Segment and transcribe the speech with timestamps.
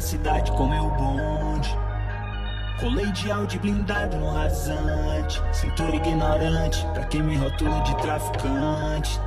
[0.00, 1.76] da cidade com meu bonde.
[2.80, 5.42] Colei de áudio blindado no rasante.
[5.52, 9.20] Cintura ignorante, pra quem me rotula de traficante.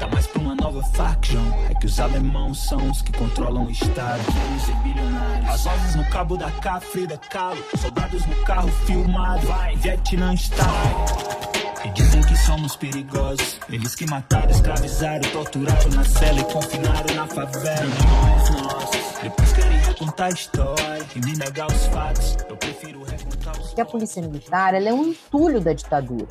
[0.00, 1.42] Tá mais pra uma nova faction.
[1.70, 4.20] É que os alemãos são os que controlam o estado.
[4.66, 5.50] Ser bilionários.
[5.50, 7.62] As vozes no cabo da K, Frida Kahlo.
[7.76, 9.46] Soldados no carro filmado.
[9.46, 11.57] Vai, Vietnã style.
[11.84, 13.60] E dizem que somos perigosos.
[13.70, 17.86] Eles que mataram, escravizaram, torturaram na cela e confinaram na favela.
[17.86, 19.18] Irmãos nossos.
[19.22, 22.36] Depois querem recontar a história e me negar os fatos.
[22.48, 26.26] Eu prefiro recontar os Que a polícia militar ela é um entulho da ditadura.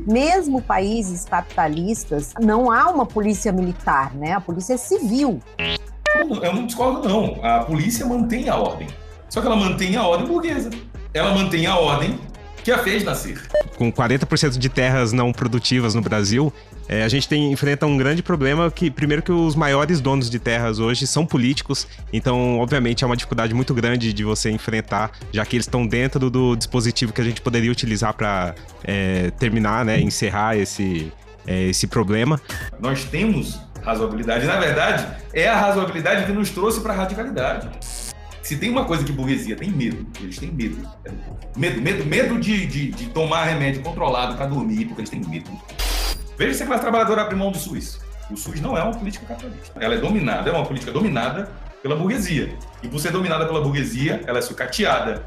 [0.00, 4.32] Mesmo países capitalistas, não há uma polícia militar, né?
[4.32, 5.40] A polícia é civil.
[6.18, 7.44] Eu não discordo, não.
[7.44, 8.88] A polícia mantém a ordem.
[9.28, 10.70] Só que ela mantém a ordem burguesa.
[11.14, 12.18] Ela mantém a ordem
[12.66, 13.40] que a fez nascer.
[13.76, 16.52] Com 40% de terras não produtivas no Brasil,
[16.88, 20.40] é, a gente tem, enfrenta um grande problema que, primeiro, que os maiores donos de
[20.40, 25.46] terras hoje são políticos, então, obviamente, é uma dificuldade muito grande de você enfrentar, já
[25.46, 30.00] que eles estão dentro do, dispositivo que a gente poderia utilizar para é, terminar, né,
[30.00, 31.12] encerrar esse,
[31.46, 32.40] é, esse problema.
[32.80, 34.44] Nós temos razoabilidade.
[34.44, 37.70] Na verdade, é a razoabilidade que nos trouxe para a radicalidade.
[38.46, 40.88] Se tem uma coisa que burguesia tem medo, eles têm medo.
[41.56, 45.50] Medo, medo, medo de, de, de tomar remédio controlado para dormir, porque eles têm medo.
[46.38, 47.98] Veja se a classe trabalhadora abre mão do SUS.
[48.30, 49.72] O SUS não é uma política capitalista.
[49.80, 51.50] Ela é dominada, é uma política dominada
[51.82, 52.56] pela burguesia.
[52.84, 55.26] E por ser dominada pela burguesia, ela é sucateada.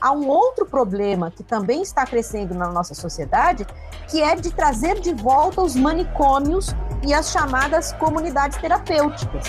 [0.00, 3.64] Há um outro problema que também está crescendo na nossa sociedade,
[4.08, 6.74] que é de trazer de volta os manicômios
[7.06, 9.44] e as chamadas comunidades terapêuticas.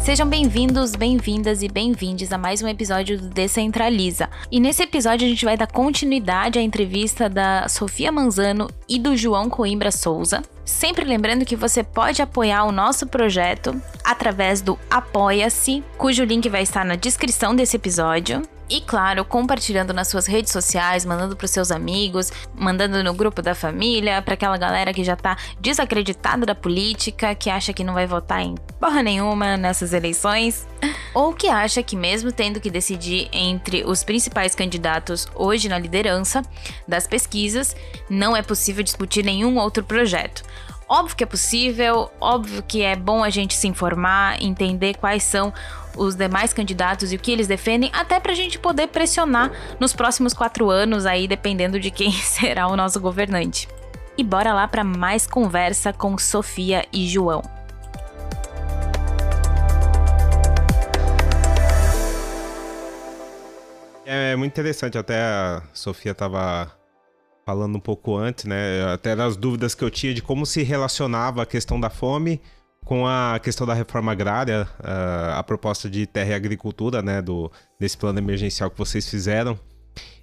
[0.00, 4.30] Sejam bem-vindos, bem-vindas e bem-vindes a mais um episódio do Decentraliza.
[4.50, 9.14] E nesse episódio a gente vai dar continuidade à entrevista da Sofia Manzano e do
[9.14, 10.42] João Coimbra Souza.
[10.64, 16.62] Sempre lembrando que você pode apoiar o nosso projeto através do Apoia-se, cujo link vai
[16.62, 18.42] estar na descrição desse episódio.
[18.70, 23.42] E claro, compartilhando nas suas redes sociais, mandando para os seus amigos, mandando no grupo
[23.42, 27.94] da família, para aquela galera que já tá desacreditada da política, que acha que não
[27.94, 30.68] vai votar em porra nenhuma nessas eleições,
[31.12, 36.40] ou que acha que mesmo tendo que decidir entre os principais candidatos hoje na liderança
[36.86, 37.74] das pesquisas,
[38.08, 40.44] não é possível discutir nenhum outro projeto.
[40.92, 45.54] Óbvio que é possível, óbvio que é bom a gente se informar, entender quais são
[45.96, 49.92] os demais candidatos e o que eles defendem, até para a gente poder pressionar nos
[49.92, 53.68] próximos quatro anos aí, dependendo de quem será o nosso governante.
[54.18, 57.40] E bora lá para mais conversa com Sofia e João.
[64.04, 66.79] É muito interessante, até a Sofia estava
[67.50, 68.84] falando um pouco antes, né?
[68.92, 72.40] Até das dúvidas que eu tinha de como se relacionava a questão da fome
[72.84, 77.50] com a questão da reforma agrária, a, a proposta de terra e agricultura, né, do,
[77.78, 79.58] desse plano emergencial que vocês fizeram.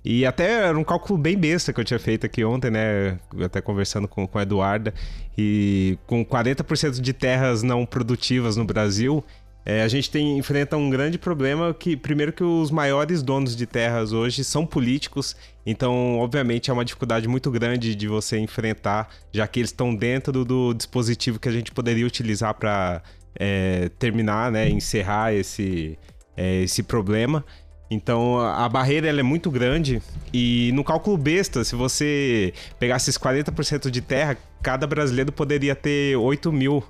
[0.04, 3.20] E até era um cálculo bem besta que eu tinha feito aqui ontem, né?
[3.44, 4.94] Até conversando com, com a Eduarda.
[5.38, 9.24] E com 40% de terras não produtivas no Brasil,
[9.70, 13.66] é, a gente tem, enfrenta um grande problema que, primeiro, que os maiores donos de
[13.66, 15.36] terras hoje são políticos,
[15.66, 20.46] então, obviamente, é uma dificuldade muito grande de você enfrentar, já que eles estão dentro
[20.46, 23.04] do dispositivo que a gente poderia utilizar para
[23.36, 26.00] é, terminar, né, encerrar esse,
[26.38, 27.44] é, esse problema.
[27.92, 30.02] Então a barreira ela é muito grande
[30.34, 36.16] e no cálculo besta, se você pegasse esses 40% de terra, cada brasileiro poderia ter
[36.16, 36.82] 8 mil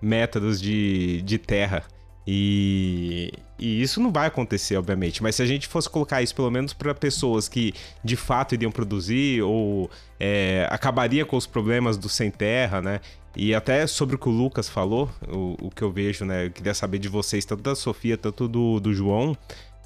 [0.00, 1.84] metros de, de terra.
[2.32, 5.20] E, e, isso não vai acontecer, obviamente.
[5.20, 7.74] Mas se a gente fosse colocar isso pelo menos para pessoas que
[8.04, 13.00] de fato iriam produzir ou é, acabaria com os problemas do sem terra, né?
[13.34, 16.46] E até sobre o que o Lucas falou, o, o que eu vejo, né?
[16.46, 19.36] Eu queria saber de vocês, tanto da Sofia, tanto do, do João,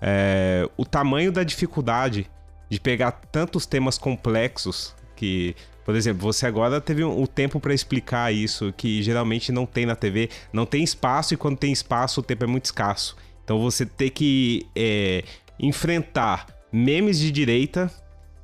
[0.03, 2.31] é, o tamanho da dificuldade
[2.69, 7.75] de pegar tantos temas complexos que por exemplo, você agora teve o um tempo para
[7.75, 10.31] explicar isso, que geralmente não tem na TV.
[10.53, 13.17] Não tem espaço e quando tem espaço o tempo é muito escasso.
[13.45, 15.23] Então você tem que é,
[15.61, 17.91] enfrentar memes de direita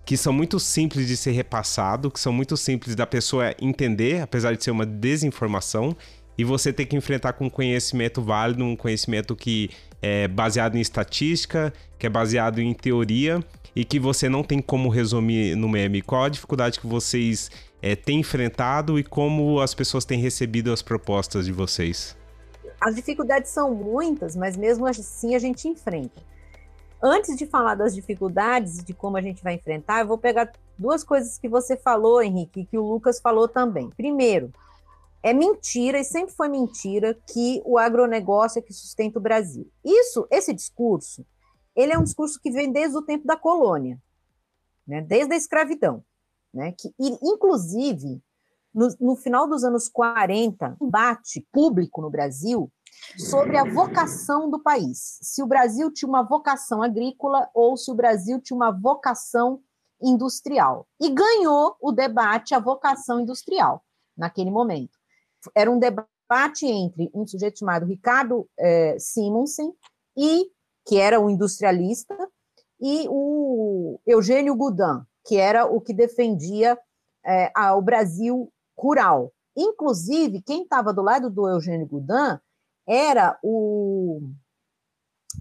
[0.04, 4.56] que são muito simples de ser repassado, que são muito simples da pessoa entender, apesar
[4.56, 5.96] de ser uma desinformação,
[6.36, 9.70] e você tem que enfrentar com conhecimento válido, um conhecimento que
[10.02, 13.44] é baseado em estatística, que é baseado em teoria
[13.74, 16.02] e que você não tem como resumir no meme.
[16.02, 17.50] Qual a dificuldade que vocês
[17.80, 22.16] é, têm enfrentado e como as pessoas têm recebido as propostas de vocês?
[22.80, 26.20] As dificuldades são muitas, mas mesmo assim a gente enfrenta.
[27.02, 30.52] antes de falar das dificuldades e de como a gente vai enfrentar, eu vou pegar
[30.78, 33.90] duas coisas que você falou, Henrique, e que o Lucas falou também.
[33.90, 34.52] Primeiro,
[35.22, 39.70] é mentira e sempre foi mentira que o agronegócio é que sustenta o Brasil.
[39.84, 41.24] Isso, esse discurso,
[41.74, 44.00] ele é um discurso que vem desde o tempo da colônia,
[44.86, 45.00] né?
[45.00, 46.04] desde a escravidão.
[46.52, 46.72] Né?
[46.72, 48.20] Que, inclusive,
[48.74, 52.70] no, no final dos anos 40, um debate público no Brasil
[53.16, 55.18] sobre a vocação do país.
[55.22, 59.60] Se o Brasil tinha uma vocação agrícola ou se o Brasil tinha uma vocação
[60.02, 60.88] industrial.
[61.00, 63.84] E ganhou o debate a vocação industrial
[64.16, 64.98] naquele momento.
[65.54, 69.72] Era um debate entre um sujeito chamado Ricardo eh, Simonsen
[70.16, 70.50] e
[70.90, 72.16] que era um industrialista,
[72.80, 76.76] e o Eugênio Goudin, que era o que defendia
[77.24, 79.32] é, o Brasil rural.
[79.56, 82.40] Inclusive, quem estava do lado do Eugênio Goudin
[82.88, 84.20] era o,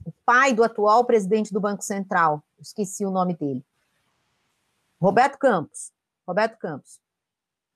[0.06, 3.66] o pai do atual presidente do Banco Central, esqueci o nome dele,
[5.02, 5.92] Roberto Campos.
[6.28, 7.00] Roberto Campos.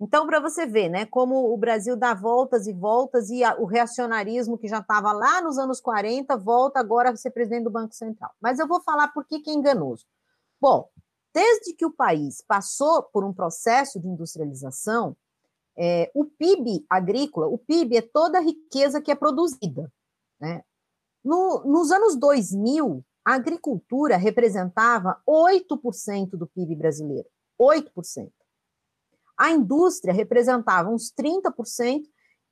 [0.03, 3.63] Então, para você ver, né, como o Brasil dá voltas e voltas e a, o
[3.63, 7.95] reacionarismo que já estava lá nos anos 40 volta agora a ser presidente do Banco
[7.95, 8.29] Central.
[8.41, 10.05] Mas eu vou falar por que, que é enganoso.
[10.59, 10.89] Bom,
[11.33, 15.15] desde que o país passou por um processo de industrialização,
[15.77, 19.89] é, o PIB agrícola, o PIB é toda a riqueza que é produzida.
[20.38, 20.63] Né?
[21.23, 27.29] No, nos anos 2000, a agricultura representava 8% do PIB brasileiro.
[27.57, 28.29] 8%.
[29.38, 32.03] A indústria representava uns 30%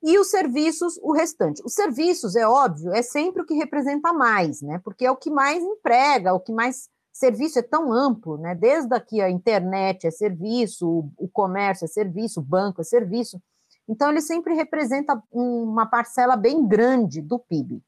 [0.02, 1.62] e os serviços, o restante.
[1.64, 4.80] Os serviços, é óbvio, é sempre o que representa mais, né?
[4.82, 6.90] Porque é o que mais emprega, o que mais.
[7.12, 8.54] Serviço é tão amplo, né?
[8.54, 13.40] Desde aqui a internet é serviço, o, comércio é serviço, o banco é serviço.
[13.86, 17.82] Então, ele sempre representa uma parcela bem grande do PIB.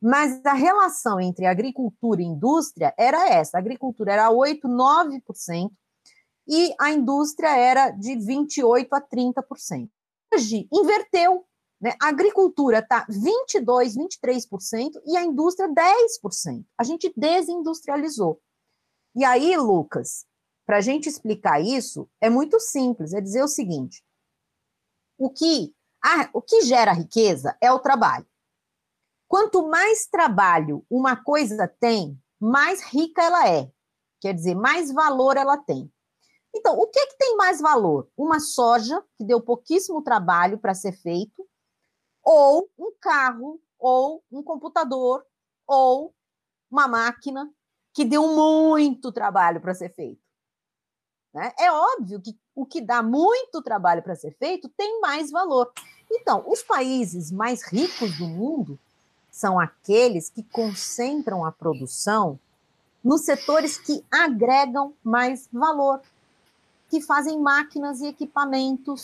[0.00, 5.70] Mas a relação entre agricultura e indústria era essa: a agricultura era 8, 9%,
[6.48, 9.90] e a indústria era de 28% a 30%.
[10.32, 11.44] Hoje, inverteu.
[11.80, 11.94] Né?
[12.00, 16.64] A agricultura está 22%, 23% e a indústria 10%.
[16.76, 18.40] A gente desindustrializou.
[19.14, 20.26] E aí, Lucas,
[20.66, 24.02] para a gente explicar isso, é muito simples: é dizer o seguinte:
[25.18, 28.26] o que, a, o que gera riqueza é o trabalho.
[29.28, 33.70] Quanto mais trabalho uma coisa tem, mais rica ela é.
[34.20, 35.92] Quer dizer, mais valor ela tem.
[36.58, 38.08] Então, o que, que tem mais valor?
[38.16, 41.46] Uma soja, que deu pouquíssimo trabalho para ser feito,
[42.22, 45.24] ou um carro, ou um computador,
[45.68, 46.12] ou
[46.68, 47.48] uma máquina
[47.94, 50.20] que deu muito trabalho para ser feito.
[51.32, 51.52] Né?
[51.60, 55.72] É óbvio que o que dá muito trabalho para ser feito tem mais valor.
[56.10, 58.76] Então, os países mais ricos do mundo
[59.30, 62.36] são aqueles que concentram a produção
[63.04, 66.02] nos setores que agregam mais valor
[66.88, 69.02] que fazem máquinas e equipamentos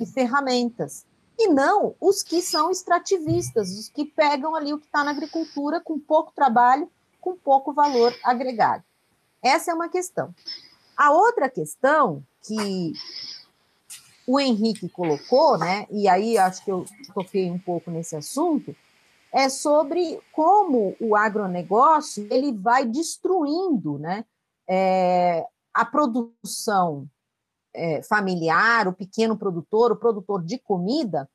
[0.00, 1.06] e ferramentas.
[1.38, 5.80] E não os que são extrativistas, os que pegam ali o que está na agricultura
[5.80, 6.90] com pouco trabalho,
[7.20, 8.84] com pouco valor agregado.
[9.42, 10.34] Essa é uma questão.
[10.96, 12.92] A outra questão que
[14.26, 18.76] o Henrique colocou, né, e aí acho que eu toquei um pouco nesse assunto,
[19.32, 24.24] é sobre como o agronegócio ele vai destruindo né,
[24.68, 27.08] é, a produção
[27.74, 31.28] é, familiar, o pequeno produtor, o produtor de comida,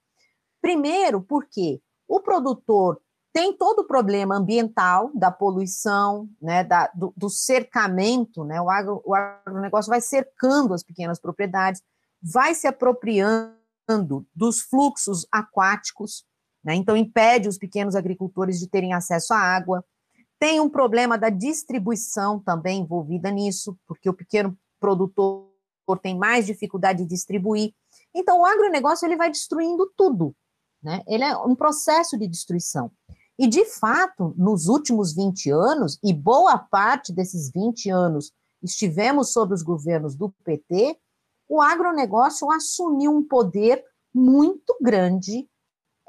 [0.61, 2.99] primeiro porque o produtor
[3.35, 9.01] tem todo o problema ambiental da poluição, né, da, do, do, cercamento, né, o, agro,
[9.03, 11.81] o agronegócio vai cercando as pequenas propriedades,
[12.21, 16.25] vai se apropriando dos fluxos aquáticos,
[16.63, 19.83] né, então impede os pequenos agricultores de terem acesso à água.
[20.39, 25.54] Tem um problema da distribuição também envolvida nisso, porque o pequeno produtor
[26.01, 27.73] tem mais dificuldade de distribuir.
[28.13, 30.33] Então, o agronegócio ele vai destruindo tudo.
[30.81, 31.01] Né?
[31.07, 32.91] Ele é um processo de destruição.
[33.37, 38.31] E, de fato, nos últimos 20 anos, e boa parte desses 20 anos
[38.63, 40.97] estivemos sob os governos do PT,
[41.47, 45.47] o agronegócio assumiu um poder muito grande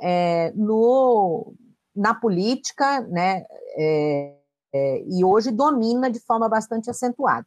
[0.00, 1.54] é, no,
[1.95, 3.45] na política, né,
[3.76, 4.37] é,
[4.73, 7.47] é, e hoje domina de forma bastante acentuada.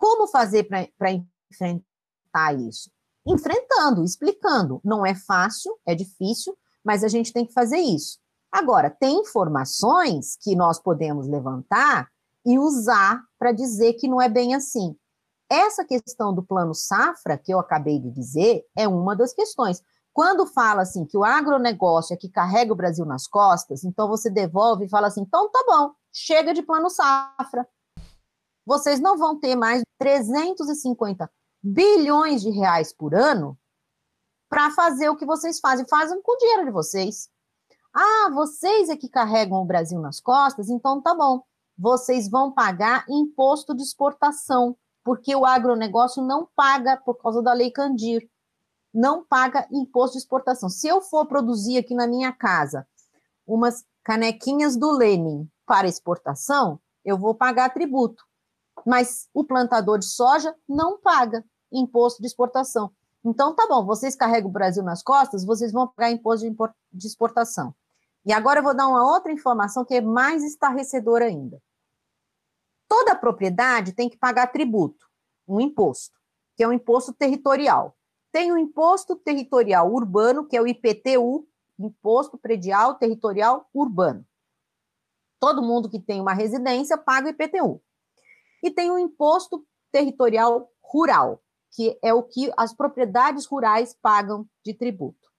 [0.00, 2.90] Como fazer para enfrentar isso?
[3.26, 4.80] Enfrentando, explicando.
[4.82, 8.18] Não é fácil, é difícil, mas a gente tem que fazer isso.
[8.50, 12.08] Agora, tem informações que nós podemos levantar
[12.46, 14.96] e usar para dizer que não é bem assim.
[15.50, 19.82] Essa questão do plano safra, que eu acabei de dizer, é uma das questões.
[20.14, 24.30] Quando fala assim que o agronegócio é que carrega o Brasil nas costas, então você
[24.30, 27.68] devolve e fala assim: então tá bom, chega de plano safra.
[28.64, 31.30] Vocês não vão ter mais 350
[31.62, 33.58] bilhões de reais por ano
[34.48, 35.86] para fazer o que vocês fazem.
[35.88, 37.28] Fazem com o dinheiro de vocês.
[37.92, 41.42] Ah, vocês é que carregam o Brasil nas costas, então tá bom.
[41.76, 47.70] Vocês vão pagar imposto de exportação, porque o agronegócio não paga por causa da lei
[47.70, 48.28] Candir.
[48.92, 50.68] Não paga imposto de exportação.
[50.68, 52.86] Se eu for produzir aqui na minha casa
[53.46, 58.24] umas canequinhas do Lenin para exportação, eu vou pagar tributo.
[58.86, 62.92] Mas o plantador de soja não paga imposto de exportação.
[63.24, 66.46] Então, tá bom, vocês carregam o Brasil nas costas, vocês vão pagar imposto
[66.92, 67.74] de exportação.
[68.24, 71.60] E agora eu vou dar uma outra informação que é mais estarrecedora ainda.
[72.88, 75.06] Toda propriedade tem que pagar tributo,
[75.46, 76.18] um imposto,
[76.56, 77.96] que é um imposto territorial.
[78.32, 81.46] Tem o imposto territorial urbano, que é o IPTU,
[81.78, 84.24] Imposto Predial Territorial Urbano.
[85.38, 87.80] Todo mundo que tem uma residência paga o IPTU.
[88.62, 94.74] E tem o imposto territorial rural, que é o que as propriedades rurais pagam de
[94.74, 95.30] tributo.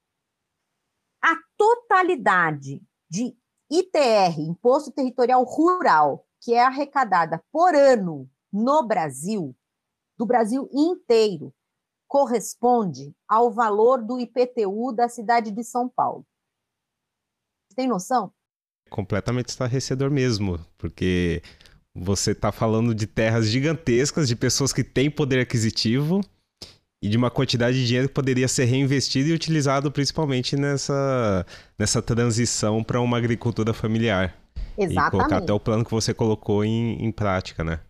[1.22, 3.36] A totalidade de
[3.70, 9.56] ITR, Imposto Territorial Rural, que é arrecadada por ano no Brasil,
[10.18, 11.54] do Brasil inteiro,
[12.08, 16.25] corresponde ao valor do IPTU da cidade de São Paulo.
[17.75, 18.34] Tem noção?
[18.90, 21.42] Completamente estarrecedor mesmo, porque
[21.96, 26.22] você está falando de terras gigantescas, de pessoas que têm poder aquisitivo
[27.04, 31.46] e de uma quantidade de dinheiro que poderia ser reinvestido e utilizado principalmente nessa,
[31.78, 34.36] nessa transição para uma agricultura familiar.
[34.78, 35.08] Exatamente.
[35.08, 37.82] E colocar até o plano que você colocou em, em prática, né?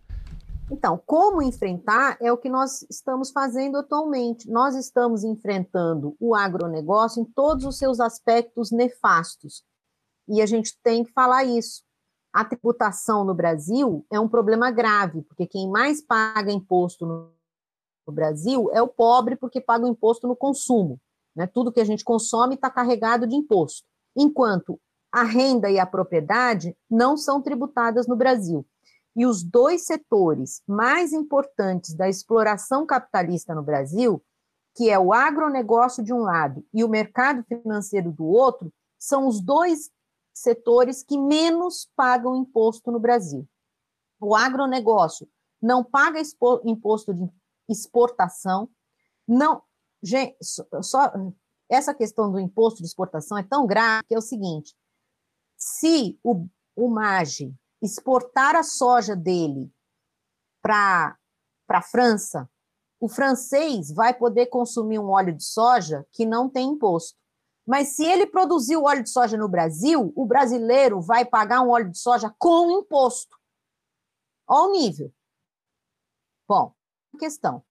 [0.70, 4.50] Então, como enfrentar é o que nós estamos fazendo atualmente.
[4.50, 9.62] Nós estamos enfrentando o agronegócio em todos os seus aspectos nefastos.
[10.26, 11.82] E a gente tem que falar isso
[12.32, 17.30] a tributação no Brasil é um problema grave, porque quem mais paga imposto no,
[18.10, 21.00] Brasil é o pobre, porque paga o imposto no consumo.
[21.36, 21.46] Né?
[21.46, 23.86] Tudo que a gente consome está carregado de imposto.
[24.16, 24.78] Enquanto
[25.12, 28.66] a renda e a propriedade não são tributadas no Brasil.
[29.14, 34.22] E os dois setores mais importantes da exploração capitalista no Brasil,
[34.74, 39.40] que é o agronegócio de um lado e o mercado financeiro do outro, são os
[39.40, 39.90] dois
[40.32, 43.48] setores que menos pagam imposto no Brasil.
[44.20, 45.28] O agronegócio
[45.60, 46.20] não paga
[46.64, 47.28] imposto de
[47.68, 48.68] exportação,
[49.26, 49.62] não.
[50.02, 50.36] Gente,
[50.82, 51.12] só,
[51.68, 54.74] essa questão do imposto de exportação é tão grave que é o seguinte:
[55.56, 56.46] se o,
[56.76, 59.72] o MAGE exportar a soja dele
[60.60, 61.16] para
[61.68, 62.48] a França,
[63.00, 67.18] o francês vai poder consumir um óleo de soja que não tem imposto.
[67.66, 71.70] Mas se ele produzir o óleo de soja no Brasil, o brasileiro vai pagar um
[71.70, 73.36] óleo de soja com imposto.
[74.48, 75.12] Olha o nível.
[76.48, 76.74] Bom,
[77.18, 77.64] questão.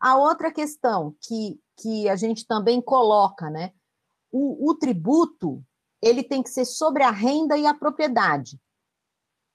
[0.00, 3.72] A outra questão que, que a gente também coloca, né?
[4.32, 5.64] O, o tributo
[6.02, 8.60] ele tem que ser sobre a renda e a propriedade.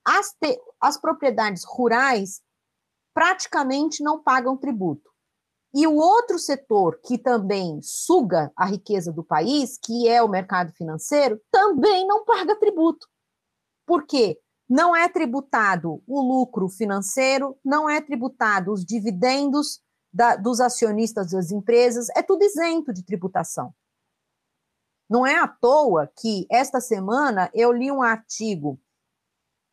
[0.05, 2.41] As, te, as propriedades rurais
[3.13, 5.11] praticamente não pagam tributo.
[5.74, 10.74] E o outro setor que também suga a riqueza do país, que é o mercado
[10.74, 13.08] financeiro, também não paga tributo.
[13.86, 14.38] Por quê?
[14.70, 19.82] Não é tributado o lucro financeiro, não é tributado os dividendos
[20.13, 23.74] da, dos acionistas das empresas, é tudo isento de tributação.
[25.10, 28.80] Não é à toa que esta semana eu li um artigo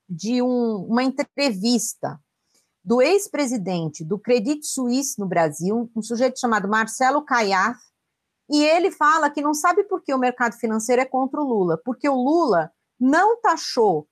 [0.09, 2.21] de um, uma entrevista
[2.89, 7.79] do ex-presidente do Credit Suisse no Brasil, um sujeito chamado Marcelo Caiaf,
[8.49, 11.79] e ele fala que não sabe por que o mercado financeiro é contra o Lula,
[11.85, 14.09] porque o Lula não taxou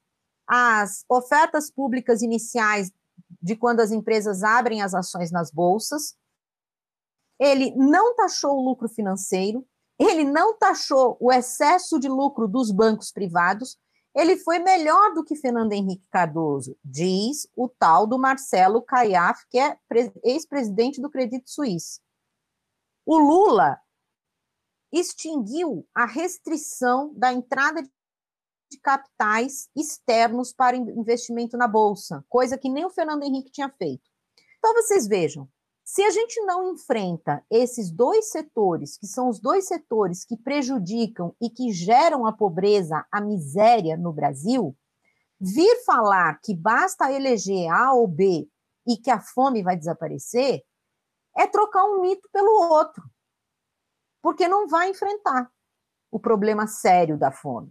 [0.47, 2.93] as ofertas públicas iniciais
[3.41, 6.15] de quando as empresas abrem as ações nas bolsas,
[7.41, 9.67] ele não taxou o lucro financeiro,
[9.99, 13.79] ele não taxou o excesso de lucro dos bancos privados,
[14.17, 19.59] ele foi melhor do que Fernando Henrique Cardoso, diz o tal do Marcelo Caiaf, que
[19.59, 19.79] é
[20.25, 22.01] ex-presidente do Credito Suíço.
[23.05, 23.79] O Lula
[24.91, 32.87] extinguiu a restrição da entrada de capitais externos para investimento na bolsa, coisa que nem
[32.87, 34.11] o Fernando Henrique tinha feito.
[34.59, 35.47] Então vocês vejam,
[35.89, 41.33] se a gente não enfrenta esses dois setores, que são os dois setores que prejudicam
[41.41, 44.77] e que geram a pobreza, a miséria no Brasil,
[45.41, 48.49] vir falar que basta eleger A ou B
[48.85, 50.65] e que a fome vai desaparecer,
[51.37, 53.05] é trocar um mito pelo outro.
[54.21, 55.49] Porque não vai enfrentar
[56.11, 57.71] o problema sério da fome.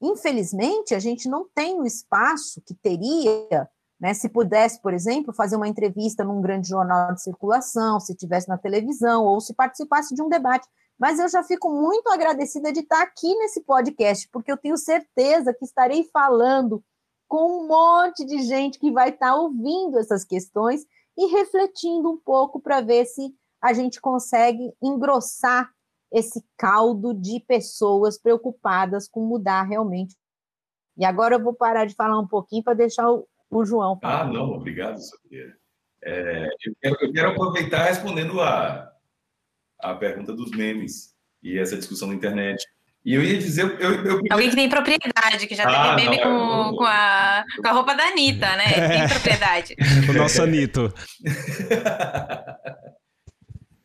[0.00, 3.68] infelizmente, a gente não tem o espaço que teria,
[4.04, 8.46] né, se pudesse, por exemplo, fazer uma entrevista num grande jornal de circulação, se tivesse
[8.46, 10.68] na televisão, ou se participasse de um debate.
[10.98, 15.54] Mas eu já fico muito agradecida de estar aqui nesse podcast, porque eu tenho certeza
[15.54, 16.84] que estarei falando
[17.26, 20.84] com um monte de gente que vai estar ouvindo essas questões
[21.16, 25.70] e refletindo um pouco para ver se a gente consegue engrossar
[26.12, 30.14] esse caldo de pessoas preocupadas com mudar realmente.
[30.94, 33.26] E agora eu vou parar de falar um pouquinho para deixar o,
[33.58, 33.98] o, João.
[34.02, 35.54] Ah, não, obrigado, Sofia.
[36.02, 38.92] É, eu, quero, eu, quero, aproveitar respondendo a,
[39.80, 42.64] a pergunta dos memes e essa discussão na internet.
[43.04, 43.64] E eu ia dizer.
[43.80, 44.20] Eu, eu...
[44.30, 47.72] Alguém que tem propriedade, que já ah, teve meme não, com, com, a, com a
[47.72, 48.64] roupa da Anitta, né?
[48.64, 48.88] É.
[48.88, 49.76] Tem propriedade.
[50.08, 50.92] o nosso Anito.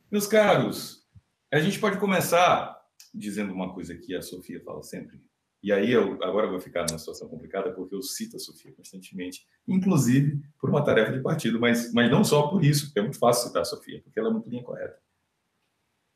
[0.10, 1.06] Meus caros,
[1.52, 2.80] a gente pode começar
[3.14, 5.20] dizendo uma coisa que a Sofia fala sempre.
[5.62, 8.72] E aí eu agora eu vou ficar numa situação complicada porque eu cito a Sofia
[8.72, 13.02] constantemente, inclusive por uma tarefa de partido, mas, mas não só por isso, porque é
[13.02, 14.98] muito fácil citar a Sofia, porque ela é muito linha correta.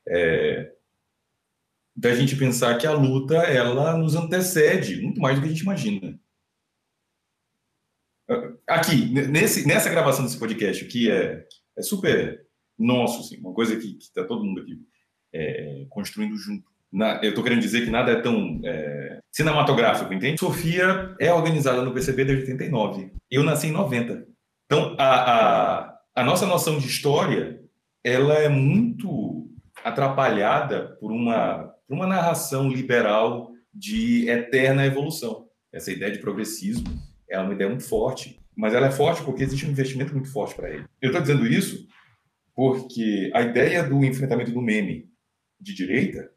[0.08, 0.74] É,
[1.94, 5.62] da gente pensar que a luta ela nos antecede muito mais do que a gente
[5.62, 6.18] imagina.
[8.66, 11.46] Aqui, nesse, nessa gravação desse podcast, que é,
[11.76, 12.46] é super
[12.78, 14.80] nosso, assim, uma coisa que está todo mundo aqui
[15.32, 16.72] é, construindo junto.
[16.94, 20.38] Na, eu estou querendo dizer que nada é tão é, cinematográfico, entende?
[20.38, 23.10] Sofia é organizada no PCB desde 89.
[23.28, 24.24] Eu nasci em 90.
[24.66, 27.60] Então, a, a, a nossa noção de história
[28.04, 29.50] ela é muito
[29.82, 35.48] atrapalhada por uma, por uma narração liberal de eterna evolução.
[35.72, 36.86] Essa ideia de progressismo
[37.28, 40.54] é uma ideia muito forte, mas ela é forte porque existe um investimento muito forte
[40.54, 40.84] para ele.
[41.02, 41.88] Eu estou dizendo isso
[42.54, 45.08] porque a ideia do enfrentamento do meme
[45.60, 46.30] de direita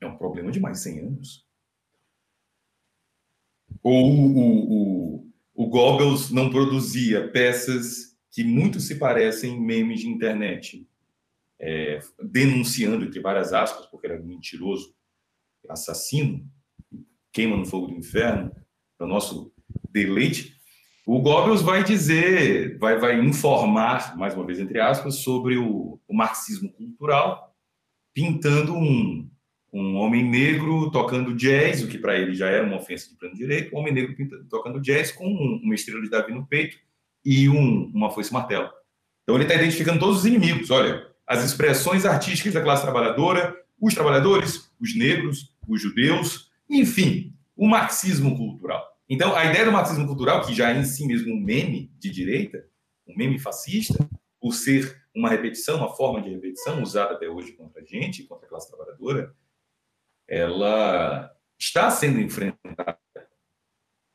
[0.00, 1.46] é um problema de mais 100 anos.
[3.82, 10.08] Ou o, o, o Goebbels não produzia peças que muito se parecem em memes de
[10.08, 10.86] internet,
[11.60, 14.94] é, denunciando, entre várias aspas, porque era mentiroso,
[15.68, 16.48] assassino,
[17.32, 18.52] queima no fogo do inferno,
[18.96, 19.52] para o nosso
[19.90, 20.56] deleite.
[21.06, 26.14] O Goebbels vai dizer, vai, vai informar, mais uma vez, entre aspas, sobre o, o
[26.14, 27.56] marxismo cultural,
[28.14, 29.28] pintando um,
[29.72, 33.34] um homem negro tocando jazz, o que para ele já era uma ofensa de plano
[33.34, 34.14] direito, um homem negro
[34.48, 36.78] tocando jazz com uma estrela de Davi no peito
[37.24, 38.70] e um, uma foice martelo.
[39.22, 40.70] Então ele está identificando todos os inimigos.
[40.70, 47.68] Olha, as expressões artísticas da classe trabalhadora, os trabalhadores, os negros, os judeus, enfim, o
[47.68, 48.82] marxismo cultural.
[49.08, 52.10] Então, a ideia do marxismo cultural, que já é em si mesmo um meme de
[52.10, 52.64] direita,
[53.06, 54.08] um meme fascista,
[54.40, 58.46] por ser uma repetição, uma forma de repetição usada até hoje contra a gente, contra
[58.46, 59.34] a classe trabalhadora,
[60.28, 62.98] ela está sendo enfrentada.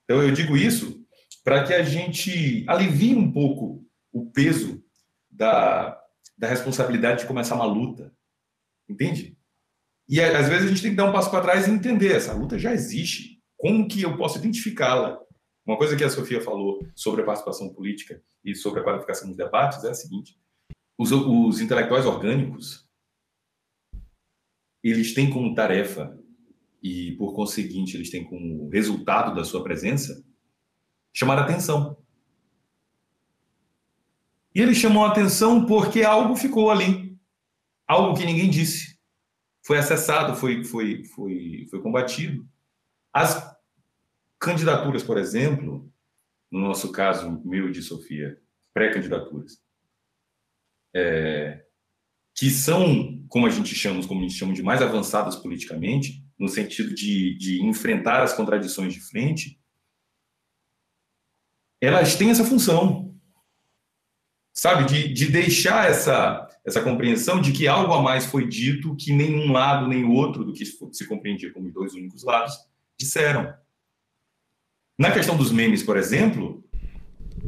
[0.04, 1.04] Então, eu digo isso
[1.43, 4.84] para que a gente alivie um pouco o peso
[5.30, 5.99] da,
[6.38, 8.13] da responsabilidade de começar uma luta.
[8.88, 9.38] Entende?
[10.08, 12.34] E às vezes a gente tem que dar um passo para trás e entender: essa
[12.34, 13.41] luta já existe.
[13.58, 15.19] Como que eu posso identificá-la?
[15.65, 19.38] Uma coisa que a Sofia falou sobre a participação política e sobre a qualificação dos
[19.38, 20.38] debates é a seguinte:
[20.97, 22.83] os, os intelectuais orgânicos,
[24.84, 26.17] eles têm como tarefa,
[26.82, 30.24] e por conseguinte, eles têm como resultado da sua presença,
[31.13, 31.98] chamar a atenção.
[34.54, 37.17] E eles chamam a atenção porque algo ficou ali.
[37.88, 39.00] Algo que ninguém disse.
[39.65, 42.46] Foi acessado, foi, foi, foi, foi combatido.
[43.13, 43.56] As
[44.38, 45.89] candidaturas, por exemplo,
[46.52, 48.38] no nosso caso, meu de Sofia,
[48.74, 49.63] pré-candidaturas,
[50.93, 51.62] é,
[52.36, 56.48] que são, como a gente chama, como a gente chama de mais avançadas politicamente, no
[56.48, 59.60] sentido de, de enfrentar as contradições de frente,
[61.80, 63.13] elas têm essa função,
[64.54, 69.13] sabe, de, de deixar essa, essa compreensão de que algo a mais foi dito que
[69.13, 72.54] nenhum lado nem outro do que se compreendia como dois únicos lados
[72.98, 73.54] disseram.
[74.98, 76.63] Na questão dos memes, por exemplo,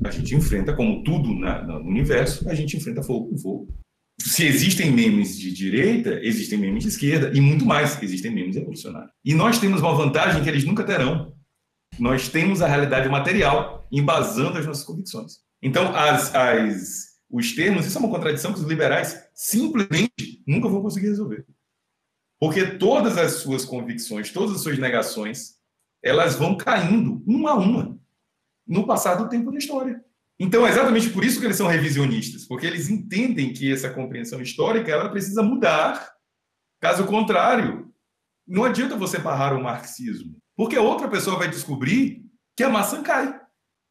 [0.04, 3.85] a gente enfrenta, como tudo na, no universo, a gente enfrenta fogo com fogo.
[4.20, 9.12] Se existem memes de direita, existem memes de esquerda, e muito mais, existem memes revolucionários.
[9.24, 11.36] E nós temos uma vantagem que eles nunca terão.
[12.00, 15.40] Nós temos a realidade material embasando as nossas convicções.
[15.62, 20.82] Então, as, as, os termos, isso é uma contradição que os liberais simplesmente nunca vão
[20.82, 21.46] conseguir resolver.
[22.40, 25.56] Porque todas as suas convicções, todas as suas negações,
[26.04, 28.00] elas vão caindo uma a uma
[28.68, 30.05] no passar do tempo da história.
[30.40, 34.42] Então, é exatamente por isso que eles são revisionistas, porque eles entendem que essa compreensão
[34.42, 36.14] histórica ela precisa mudar.
[36.82, 37.94] Caso contrário,
[38.46, 40.38] não adianta você barrar o marxismo.
[40.56, 43.40] Porque outra pessoa vai descobrir que a maçã cai.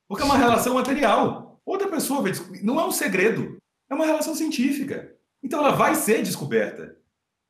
[0.09, 1.61] Porque é uma relação material.
[1.65, 2.63] Outra pessoa vai descobrir.
[2.63, 3.59] Não é um segredo.
[3.91, 5.15] É uma relação científica.
[5.43, 6.97] Então ela vai ser descoberta.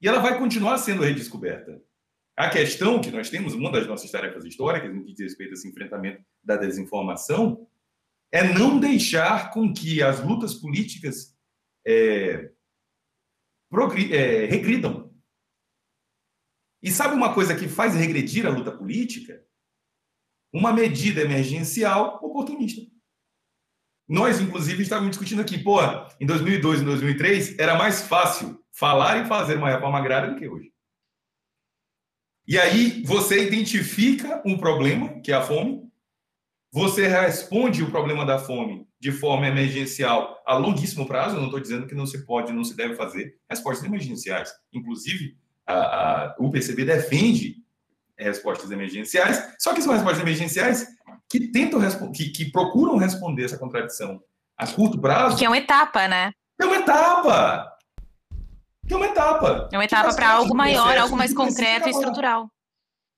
[0.00, 1.80] E ela vai continuar sendo redescoberta.
[2.36, 5.54] A questão que nós temos, uma das nossas tarefas históricas, no que diz respeito a
[5.54, 7.66] esse enfrentamento da desinformação,
[8.34, 11.38] é não deixar com que as lutas políticas
[11.86, 12.50] é,
[14.10, 15.14] é, regridam.
[16.82, 19.40] E sabe uma coisa que faz regredir a luta política?
[20.52, 22.82] Uma medida emergencial oportunista.
[24.08, 25.78] Nós, inclusive, estávamos discutindo aqui, pô,
[26.20, 30.48] em 2002 e 2003 era mais fácil falar e fazer uma reforma agrária do que
[30.48, 30.74] hoje.
[32.48, 35.88] E aí você identifica um problema, que é a fome,
[36.74, 41.60] você responde o problema da fome de forma emergencial a longuíssimo prazo, eu não estou
[41.60, 44.52] dizendo que não se pode, não se deve fazer respostas emergenciais.
[44.72, 47.58] Inclusive, a, a, o PCB defende
[48.18, 50.84] respostas emergenciais, só que são respostas emergenciais
[51.30, 54.20] que tentam que, que procuram responder essa contradição
[54.58, 55.38] a curto prazo.
[55.38, 56.32] Que é uma etapa, né?
[56.60, 57.72] É uma etapa.
[58.90, 59.68] É uma etapa.
[59.72, 62.48] É uma etapa para algo maior, algo mais concreto e estrutural.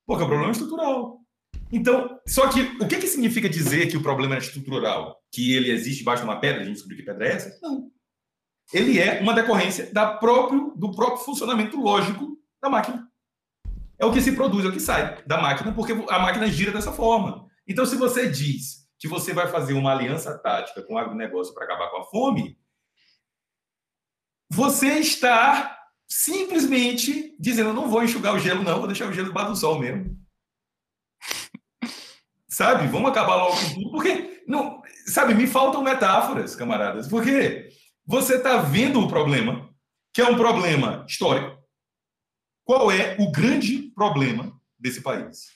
[0.07, 1.26] Porque o problema é estrutural.
[1.73, 5.21] Então, só que o que, que significa dizer que o problema é estrutural?
[5.33, 7.59] Que ele existe debaixo de uma pedra, a gente descobriu que pedra é essa?
[7.61, 7.91] Não.
[8.73, 13.09] Ele é uma decorrência da próprio, do próprio funcionamento lógico da máquina.
[13.99, 16.73] É o que se produz, é o que sai da máquina, porque a máquina gira
[16.73, 17.47] dessa forma.
[17.67, 21.65] Então, se você diz que você vai fazer uma aliança tática com o agronegócio para
[21.65, 22.59] acabar com a fome,
[24.51, 29.51] você está simplesmente dizendo: não vou enxugar o gelo, não, vou deixar o gelo debaixo
[29.51, 30.17] do sol mesmo.
[32.57, 32.87] Sabe?
[32.87, 33.91] Vamos acabar logo com tudo.
[33.91, 37.07] Porque, não, sabe, me faltam metáforas, camaradas.
[37.07, 37.69] Porque
[38.07, 39.69] você está vendo o problema,
[40.11, 41.63] que é um problema histórico.
[42.65, 45.51] Qual é o grande problema desse país?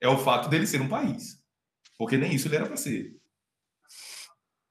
[0.00, 1.42] É o fato dele ser um país.
[1.98, 3.16] Porque nem isso ele era para ser.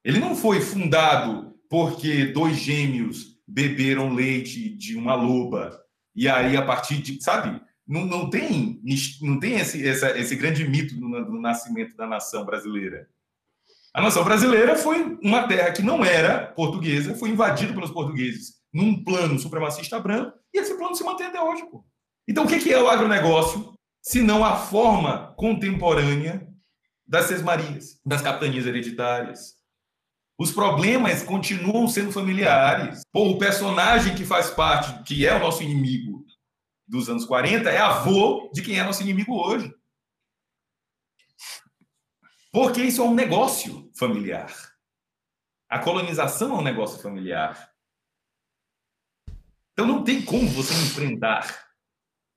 [0.05, 5.83] Ele não foi fundado porque dois gêmeos beberam leite de uma loba.
[6.15, 7.21] E aí, a partir de.
[7.21, 7.61] Sabe?
[7.89, 8.79] Não, não tem,
[9.19, 13.09] não tem esse, essa, esse grande mito do, do nascimento da nação brasileira.
[13.91, 19.03] A nação brasileira foi uma terra que não era portuguesa, foi invadida pelos portugueses num
[19.03, 21.65] plano supremacista branco, e esse plano se mantém até hoje.
[21.65, 21.83] Pô.
[22.27, 23.73] Então, o que é o agronegócio,
[24.03, 26.47] se não a forma contemporânea
[27.07, 29.55] das sesmarias, das capitanias hereditárias,
[30.37, 33.01] os problemas continuam sendo familiares.
[33.11, 36.18] Pô, o personagem que faz parte, que é o nosso inimigo
[36.89, 39.73] dos anos 40, é avô de quem é nosso inimigo hoje.
[42.51, 44.51] Porque isso é um negócio familiar.
[45.69, 47.71] A colonização é um negócio familiar.
[49.71, 51.69] Então não tem como você enfrentar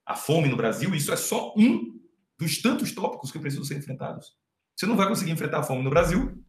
[0.05, 0.95] a fome no Brasil.
[0.95, 1.99] Isso é só um
[2.39, 4.37] dos tantos tópicos que precisam ser enfrentados.
[4.77, 6.45] Você não vai conseguir enfrentar a fome no Brasil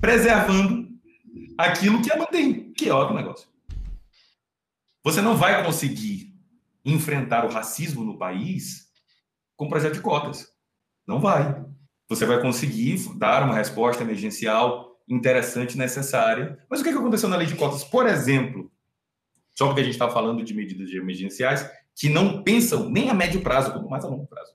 [0.00, 0.88] preservando
[1.58, 3.48] aquilo que a mantém, que é outro negócio.
[5.04, 6.31] Você não vai conseguir
[6.84, 8.88] enfrentar o racismo no país
[9.56, 10.48] com projeto de cotas.
[11.06, 11.64] Não vai.
[12.08, 16.58] Você vai conseguir dar uma resposta emergencial interessante, necessária.
[16.68, 17.84] Mas o que aconteceu na lei de cotas?
[17.84, 18.70] Por exemplo,
[19.54, 23.42] só porque a gente está falando de medidas emergenciais que não pensam nem a médio
[23.42, 24.52] prazo, quanto mais a longo prazo.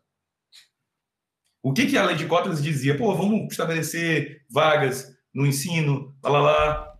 [1.61, 2.97] O que, que a lei de cotas dizia?
[2.97, 6.93] Pô, vamos estabelecer vagas no ensino, lá, lá, lá.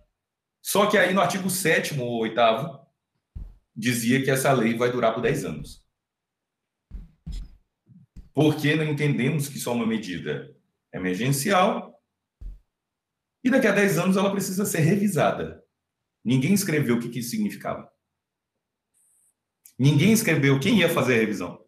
[0.62, 2.38] Só que aí no artigo 7 ou 8
[3.78, 5.86] dizia que essa lei vai durar por 10 anos.
[8.34, 10.52] Porque não entendemos que só uma medida
[10.92, 11.94] emergencial
[13.44, 15.62] e daqui a 10 anos ela precisa ser revisada.
[16.24, 17.88] Ninguém escreveu o que, que isso significava.
[19.78, 21.64] Ninguém escreveu quem ia fazer a revisão.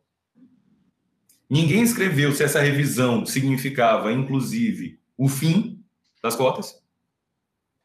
[1.49, 5.85] Ninguém escreveu se essa revisão significava, inclusive, o fim
[6.21, 6.83] das cotas.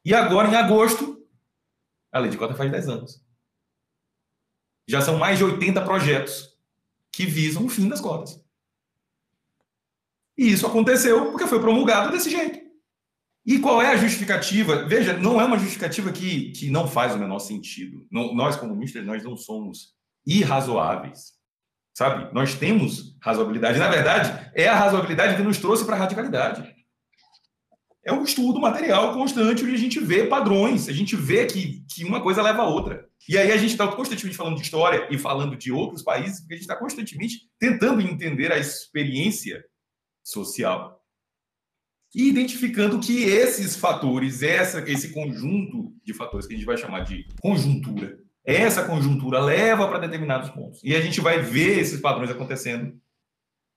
[0.04, 1.24] E agora, em agosto,
[2.10, 3.25] a lei de cota faz 10 anos.
[4.86, 6.56] Já são mais de 80 projetos
[7.12, 8.40] que visam o fim das cotas.
[10.36, 12.66] E isso aconteceu porque foi promulgado desse jeito.
[13.44, 14.84] E qual é a justificativa?
[14.86, 18.06] Veja, não é uma justificativa que, que não faz o menor sentido.
[18.10, 19.94] Não, nós, comunistas, nós não somos
[20.26, 21.36] irrazoáveis.
[21.94, 22.32] Sabe?
[22.34, 23.78] Nós temos razoabilidade.
[23.78, 26.75] Na verdade, é a razoabilidade que nos trouxe para a radicalidade
[28.06, 32.04] é um estudo material constante onde a gente vê padrões, a gente vê que, que
[32.04, 33.04] uma coisa leva a outra.
[33.28, 36.54] E aí a gente está constantemente falando de história e falando de outros países, porque
[36.54, 39.64] a gente está constantemente tentando entender a experiência
[40.24, 41.02] social
[42.14, 47.00] e identificando que esses fatores, essa, esse conjunto de fatores que a gente vai chamar
[47.00, 50.80] de conjuntura, essa conjuntura leva para determinados pontos.
[50.84, 52.96] E a gente vai ver esses padrões acontecendo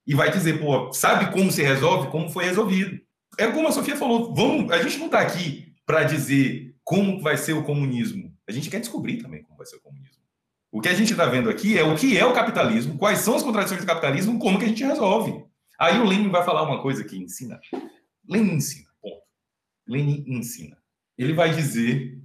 [0.05, 2.11] e vai dizer, pô, sabe como se resolve?
[2.11, 3.08] Como foi resolvido.
[3.39, 7.37] É como a Sofia falou, vamos, a gente não está aqui para dizer como vai
[7.37, 8.35] ser o comunismo.
[8.45, 10.19] A gente quer descobrir também como vai ser o comunismo.
[10.69, 13.35] O que a gente está vendo aqui é o que é o capitalismo, quais são
[13.35, 15.41] as contradições do capitalismo, como que a gente resolve.
[15.79, 17.61] Aí o Lenin vai falar uma coisa que ensina.
[18.27, 19.21] Lenin ensina, ponto.
[19.87, 20.77] Lenin ensina.
[21.17, 22.21] Ele vai dizer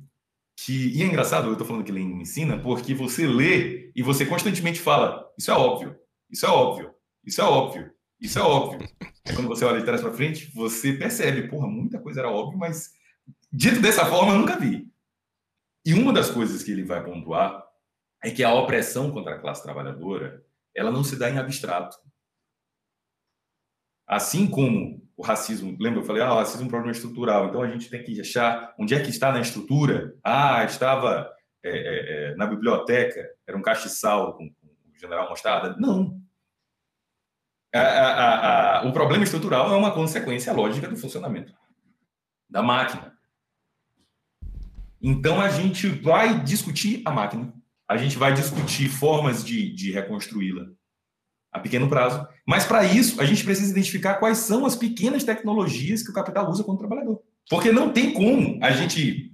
[0.56, 0.98] que.
[0.98, 4.80] E é engraçado, eu estou falando que Lenin ensina, porque você lê e você constantemente
[4.80, 5.96] fala: Isso é óbvio,
[6.28, 6.92] isso é óbvio,
[7.24, 8.88] isso é óbvio, isso é óbvio.
[9.26, 12.58] Aí quando você olha de trás para frente, você percebe: porra, muita coisa era óbvio,
[12.58, 12.92] mas
[13.52, 14.88] dito dessa forma eu nunca vi.
[15.84, 17.64] E uma das coisas que ele vai pontuar
[18.22, 21.96] é que a opressão contra a classe trabalhadora ela não se dá em abstrato.
[24.06, 26.00] Assim como o racismo, lembra?
[26.00, 28.74] Eu falei, ah, o racismo é um problema estrutural, então a gente tem que achar
[28.78, 30.14] onde é que está na estrutura.
[30.22, 31.32] Ah, estava
[31.62, 35.76] é, é, é na biblioteca, era um castiçal com, com o general Mostarda.
[35.78, 36.20] Não.
[37.74, 41.52] A, a, a, o problema estrutural é uma consequência lógica do funcionamento
[42.48, 43.12] da máquina.
[45.02, 47.52] Então a gente vai discutir a máquina,
[47.88, 50.66] a gente vai discutir formas de, de reconstruí-la
[51.54, 52.26] a pequeno prazo.
[52.44, 56.50] Mas para isso, a gente precisa identificar quais são as pequenas tecnologias que o capital
[56.50, 57.22] usa contra o trabalhador.
[57.48, 59.32] Porque não tem como a gente,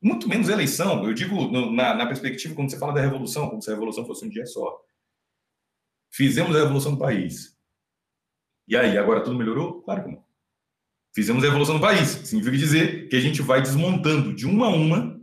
[0.00, 3.60] muito menos eleição, eu digo no, na, na, perspectiva, quando você fala da revolução, como
[3.60, 4.78] se a revolução fosse um dia só.
[6.12, 7.57] Fizemos a revolução do país.
[8.68, 9.82] E aí, agora tudo melhorou?
[9.82, 10.22] Claro que não.
[11.14, 12.08] Fizemos a revolução do país.
[12.08, 15.18] Significa dizer que a gente vai desmontando de uma a uma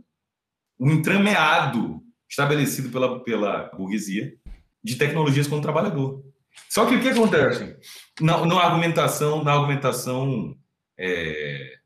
[0.78, 4.36] o entrameado estabelecido pela, pela burguesia
[4.82, 6.24] de tecnologias com o trabalhador.
[6.68, 7.76] Só que o que acontece?
[8.20, 10.56] Na, na argumentação, na argumentação
[10.98, 11.78] é,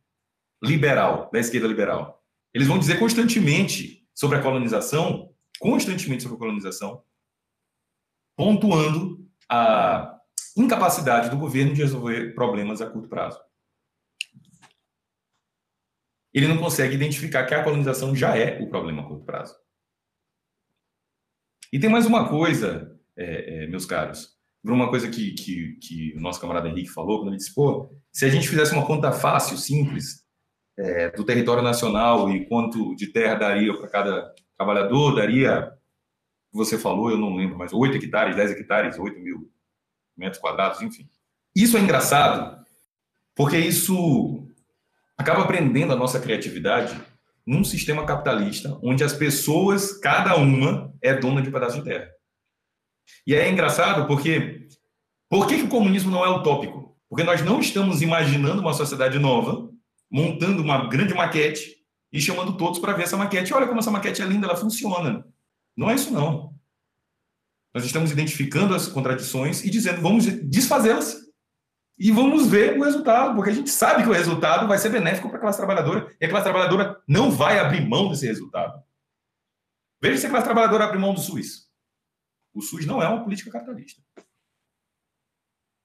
[0.63, 7.03] liberal, da esquerda liberal, eles vão dizer constantemente sobre a colonização, constantemente sobre a colonização,
[8.37, 10.20] pontuando a
[10.61, 13.41] incapacidade do governo de resolver problemas a curto prazo.
[16.33, 19.55] Ele não consegue identificar que a colonização já é o problema a curto prazo.
[21.73, 24.39] E tem mais uma coisa, é, é, meus caros.
[24.63, 28.25] Uma coisa que, que, que, o nosso camarada Henrique falou, quando ele disse, pô, se
[28.25, 30.25] a gente fizesse uma conta fácil, simples,
[30.79, 35.73] é, do território nacional e quanto de terra daria para cada trabalhador, daria,
[36.53, 39.51] você falou, eu não lembro, mas 8 hectares, 10 hectares, 8 mil
[40.21, 41.09] metros quadrados, enfim.
[41.57, 42.65] Isso é engraçado,
[43.35, 44.47] porque isso
[45.19, 46.99] acaba prendendo a nossa criatividade
[47.47, 52.09] num sistema capitalista onde as pessoas, cada uma, é dona de um pedaço de terra.
[53.27, 54.69] E é engraçado porque
[55.29, 56.97] por que, que o comunismo não é utópico?
[57.09, 59.69] Porque nós não estamos imaginando uma sociedade nova,
[60.11, 61.77] montando uma grande maquete
[62.13, 63.53] e chamando todos para ver essa maquete.
[63.53, 65.25] Olha como essa maquete é linda, ela funciona.
[65.77, 66.55] Não é isso não.
[67.75, 71.17] Nós estamos identificando as contradições e dizendo, vamos desfazê-las
[71.99, 75.29] e vamos ver o resultado, porque a gente sabe que o resultado vai ser benéfico
[75.29, 78.83] para a classe trabalhadora e a classe trabalhadora não vai abrir mão desse resultado.
[80.03, 81.71] Veja se a classe trabalhadora abre mão do SUS.
[82.55, 84.03] O SUS não é uma política capitalista.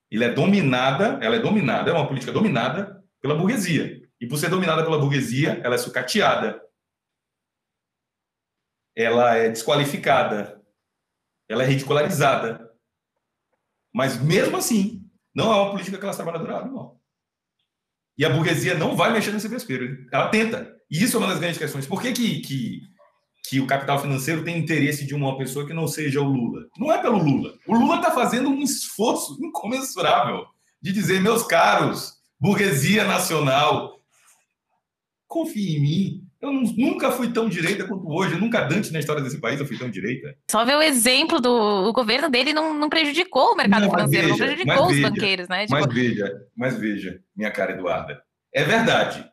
[0.10, 4.02] Ele é dominada, ela é dominada, é uma política dominada pela burguesia.
[4.20, 6.64] E por ser dominada pela burguesia, ela é sucateada.
[8.96, 10.55] Ela é desqualificada.
[11.50, 12.70] Ela é ridicularizada.
[13.94, 17.00] Mas mesmo assim, não é uma política que a classe trabalhadora abre, não.
[18.18, 20.08] E a burguesia não vai mexer nesse vespeiro.
[20.12, 20.74] Ela tenta.
[20.90, 21.86] E isso é uma das grandes questões.
[21.86, 22.82] Por que, que, que,
[23.50, 26.68] que o capital financeiro tem interesse de uma pessoa que não seja o Lula?
[26.78, 27.54] Não é pelo Lula.
[27.68, 30.46] O Lula está fazendo um esforço incomensurável
[30.82, 34.00] de dizer, meus caros, burguesia nacional,
[35.28, 38.36] confie em mim, eu nunca fui tão direita quanto hoje.
[38.36, 40.36] Nunca antes na história desse país eu fui tão direita.
[40.50, 44.28] Só ver o exemplo do o governo dele não, não prejudicou o mercado não, financeiro,
[44.28, 45.66] veja, não prejudicou os veja, banqueiros, né?
[45.66, 45.74] Tipo...
[45.74, 48.22] Mas veja, mas veja, minha cara Eduarda.
[48.54, 49.30] É verdade.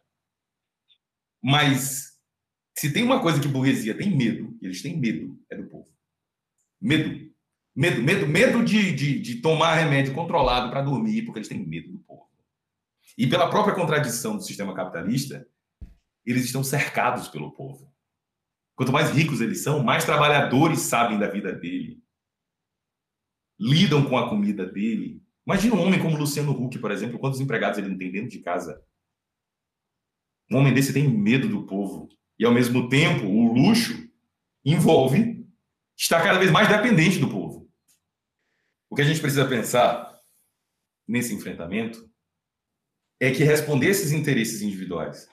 [1.42, 2.12] Mas
[2.76, 5.88] se tem uma coisa que burguesia tem medo, eles têm medo, é do povo.
[6.80, 7.30] Medo.
[7.74, 11.90] Medo, medo, medo de, de, de tomar remédio controlado para dormir, porque eles têm medo
[11.90, 12.28] do povo.
[13.16, 15.46] E pela própria contradição do sistema capitalista,
[16.24, 17.92] eles estão cercados pelo povo.
[18.74, 22.02] Quanto mais ricos eles são, mais trabalhadores sabem da vida dele,
[23.58, 25.22] lidam com a comida dele.
[25.46, 28.40] Imagina um homem como Luciano Huck, por exemplo, quantos empregados ele não tem dentro de
[28.40, 28.82] casa.
[30.50, 32.08] Um homem desse tem medo do povo.
[32.38, 34.08] E, ao mesmo tempo, o luxo
[34.64, 35.46] envolve
[35.96, 37.70] estar cada vez mais dependente do povo.
[38.90, 40.20] O que a gente precisa pensar
[41.06, 42.10] nesse enfrentamento
[43.20, 45.28] é que responder esses interesses individuais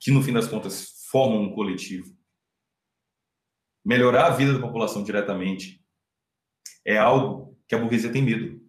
[0.00, 2.16] que no fim das contas formam um coletivo.
[3.84, 5.84] Melhorar a vida da população diretamente
[6.84, 8.60] é algo que a burguesia tem medo.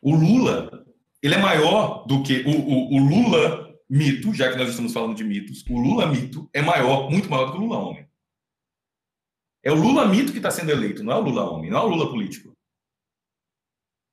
[0.00, 0.86] O Lula,
[1.20, 5.16] ele é maior do que o, o, o Lula mito, já que nós estamos falando
[5.16, 8.08] de mitos, o Lula mito é maior, muito maior do que o Lula homem.
[9.64, 11.82] É o Lula mito que está sendo eleito, não é o Lula homem, não é
[11.82, 12.56] o Lula político.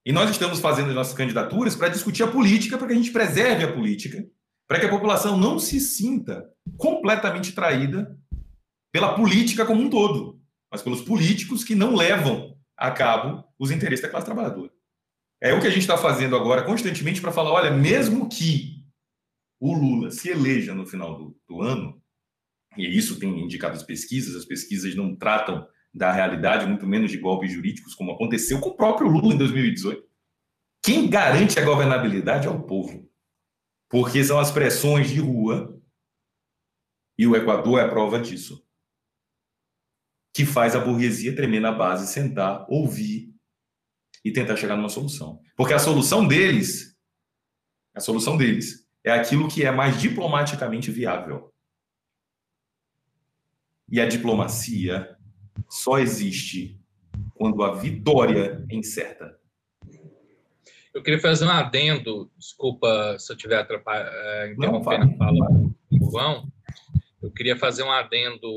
[0.05, 3.11] E nós estamos fazendo as nossas candidaturas para discutir a política, para que a gente
[3.11, 4.27] preserve a política,
[4.67, 8.17] para que a população não se sinta completamente traída
[8.91, 14.01] pela política como um todo, mas pelos políticos que não levam a cabo os interesses
[14.01, 14.71] da classe trabalhadora.
[15.41, 18.83] É o que a gente está fazendo agora constantemente para falar: olha, mesmo que
[19.59, 22.01] o Lula se eleja no final do, do ano,
[22.77, 27.17] e isso tem indicado as pesquisas, as pesquisas não tratam da realidade, muito menos de
[27.17, 30.03] golpes jurídicos, como aconteceu com o próprio Lula em 2018.
[30.83, 33.09] Quem garante a governabilidade é o povo,
[33.89, 35.79] porque são as pressões de rua,
[37.17, 38.65] e o Equador é prova disso,
[40.33, 43.33] que faz a burguesia tremer na base, sentar, ouvir
[44.23, 45.41] e tentar chegar numa solução.
[45.55, 46.97] Porque a solução deles,
[47.93, 51.53] a solução deles é aquilo que é mais diplomaticamente viável.
[53.89, 55.15] E a diplomacia
[55.69, 56.81] só existe
[57.35, 59.39] quando a vitória é incerta.
[60.95, 65.47] Eu queria fazer um adendo, desculpa se eu estiver eh, interrompendo a fala
[65.91, 66.47] do João.
[67.21, 68.49] Eu queria fazer um adendo,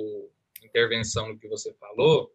[0.62, 2.33] intervenção no que você falou,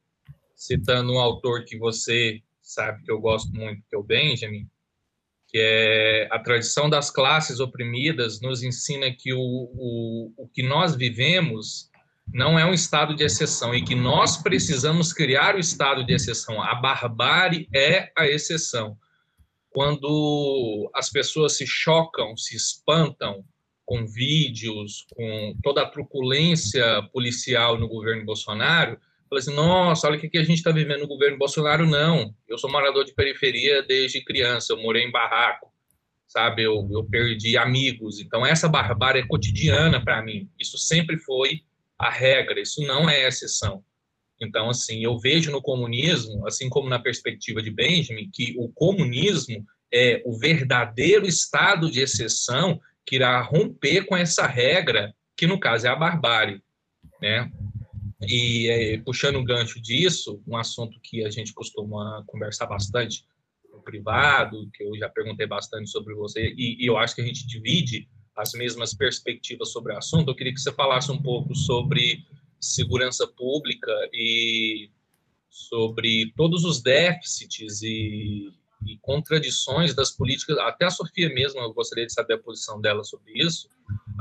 [0.54, 4.70] citando um autor que você sabe que eu gosto muito, que é o Benjamin,
[5.48, 10.98] que é a tradição das classes oprimidas nos ensina que o, o, o que nós
[10.98, 11.90] vivemos
[12.28, 16.62] não é um estado de exceção e que nós precisamos criar o estado de exceção.
[16.62, 18.98] A barbárie é a exceção.
[19.74, 23.44] Quando as pessoas se chocam, se espantam
[23.86, 28.98] com vídeos, com toda a truculência policial no governo Bolsonaro,
[29.34, 31.88] Falei assim, nossa, olha o que a gente está vivendo no governo Bolsonaro.
[31.88, 35.74] Não, eu sou morador de periferia desde criança, eu morei em barraco,
[36.28, 36.62] sabe?
[36.62, 38.20] Eu, eu perdi amigos.
[38.20, 40.48] Então, essa barbárie é cotidiana para mim.
[40.60, 41.62] Isso sempre foi
[41.98, 43.84] a regra, isso não é exceção.
[44.42, 49.66] Então, assim, eu vejo no comunismo, assim como na perspectiva de Benjamin, que o comunismo
[49.94, 55.88] é o verdadeiro estado de exceção que irá romper com essa regra, que no caso
[55.88, 56.62] é a barbárie,
[57.22, 57.52] né?
[58.22, 63.26] E é, puxando um gancho disso, um assunto que a gente costuma conversar bastante
[63.72, 67.26] no privado, que eu já perguntei bastante sobre você, e, e eu acho que a
[67.26, 70.30] gente divide as mesmas perspectivas sobre o assunto.
[70.30, 72.26] Eu queria que você falasse um pouco sobre
[72.64, 74.90] segurança pública e
[75.50, 78.52] sobre todos os déficits e,
[78.86, 80.58] e contradições das políticas.
[80.58, 83.70] Até a Sofia mesmo, eu gostaria de saber a posição dela sobre isso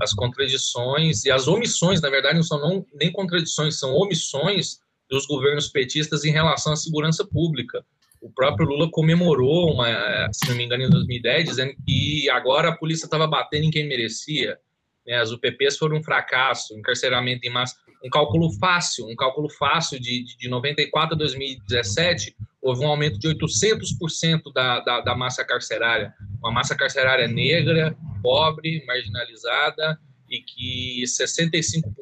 [0.01, 5.27] as contradições e as omissões, na verdade, não são não, nem contradições, são omissões dos
[5.27, 7.85] governos petistas em relação à segurança pública.
[8.21, 12.77] O próprio Lula comemorou, uma, se não me engano, em 2010, dizendo que agora a
[12.77, 14.59] polícia estava batendo em quem merecia.
[15.07, 15.17] Né?
[15.17, 17.77] As UPPs foram um fracasso, encarceramento em massa.
[18.05, 23.29] Um cálculo fácil, um cálculo fácil de, de 94 a 2017, houve um aumento de
[23.29, 26.13] 800% da, da, da massa carcerária.
[26.39, 31.93] Uma massa carcerária negra, pobre, marginalizada, e que 65%,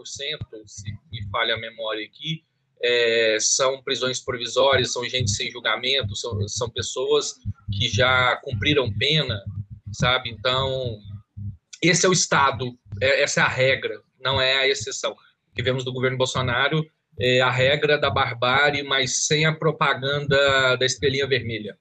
[0.67, 2.45] se me falha a memória aqui,
[2.83, 7.35] é, são prisões provisórias, são gente sem julgamento, são, são pessoas
[7.77, 9.43] que já cumpriram pena,
[9.93, 10.31] sabe?
[10.31, 10.99] Então,
[11.83, 15.15] esse é o Estado, é, essa é a regra, não é a exceção.
[15.55, 16.85] Que vemos do governo Bolsonaro
[17.19, 21.77] é a regra da barbárie, mas sem a propaganda da estrelinha vermelha,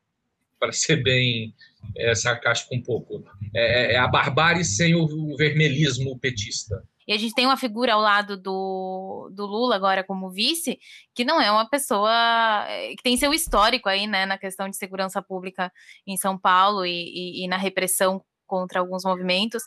[0.60, 1.54] para ser bem
[1.96, 3.24] é, sarcástico um pouco.
[3.56, 6.84] É, é, a barbárie sem o, o vermelhismo petista.
[7.08, 10.78] E a gente tem uma figura ao lado do, do Lula agora como vice,
[11.16, 14.78] que não é uma pessoa é, que tem seu histórico aí, né, na questão de
[14.78, 15.72] segurança pública
[16.06, 19.64] em São Paulo e, e, e na repressão contra alguns movimentos.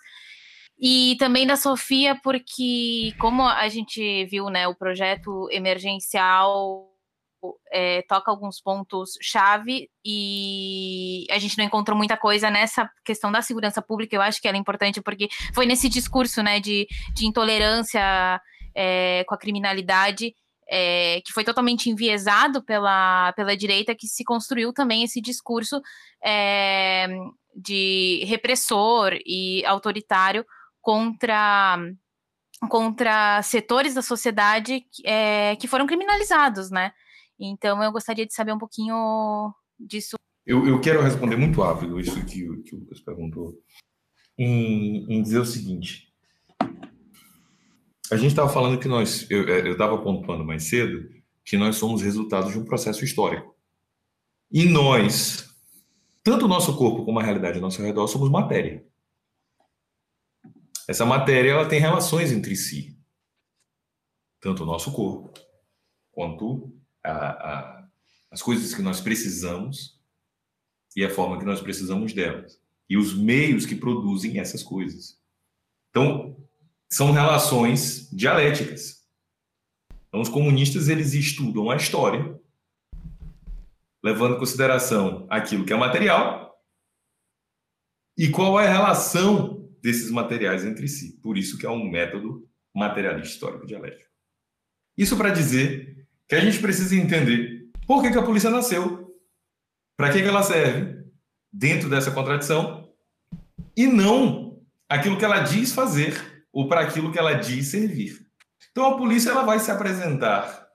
[0.84, 6.88] E também da Sofia, porque como a gente viu, né, o projeto emergencial
[7.70, 13.40] é, toca alguns pontos chave e a gente não encontrou muita coisa nessa questão da
[13.40, 14.16] segurança pública.
[14.16, 18.40] Eu acho que ela é importante porque foi nesse discurso, né, de, de intolerância
[18.74, 20.34] é, com a criminalidade
[20.68, 25.80] é, que foi totalmente enviesado pela, pela direita, que se construiu também esse discurso
[26.24, 27.06] é,
[27.54, 30.44] de repressor e autoritário
[30.82, 31.78] contra
[32.68, 36.92] contra setores da sociedade é, que foram criminalizados, né?
[37.38, 40.16] Então eu gostaria de saber um pouquinho disso.
[40.46, 43.54] Eu, eu quero responder muito rápido isso que, que o Lucas perguntou,
[44.38, 46.08] em, em dizer o seguinte.
[48.10, 51.08] A gente estava falando que nós, eu estava pontuando mais cedo,
[51.44, 53.56] que nós somos resultado de um processo histórico.
[54.50, 55.48] E nós,
[56.22, 58.84] tanto o nosso corpo como a realidade ao nosso redor, somos matéria.
[60.92, 62.94] Essa matéria ela tem relações entre si.
[64.38, 65.32] Tanto o nosso corpo,
[66.10, 66.70] quanto
[67.02, 67.88] a, a,
[68.30, 69.98] as coisas que nós precisamos
[70.94, 72.60] e a forma que nós precisamos delas.
[72.90, 75.18] E os meios que produzem essas coisas.
[75.88, 76.36] Então,
[76.90, 79.02] são relações dialéticas.
[80.08, 82.38] Então, os comunistas eles estudam a história,
[84.04, 86.62] levando em consideração aquilo que é material
[88.14, 91.18] e qual é a relação desses materiais entre si.
[91.20, 94.10] Por isso que é um método materialista histórico dialético.
[94.96, 99.12] Isso para dizer que a gente precisa entender por que, que a polícia nasceu,
[99.96, 101.04] para que, que ela serve
[101.52, 102.90] dentro dessa contradição
[103.76, 108.26] e não aquilo que ela diz fazer ou para aquilo que ela diz servir.
[108.70, 110.66] Então a polícia ela vai se apresentar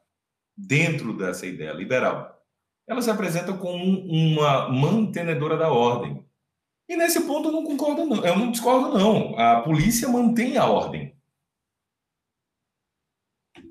[0.56, 2.36] dentro dessa ideia liberal.
[2.88, 6.26] Ela se apresenta como uma mantenedora da ordem.
[6.90, 9.38] E nesse ponto eu não concordo não, eu não discordo não.
[9.38, 11.16] A polícia mantém a ordem.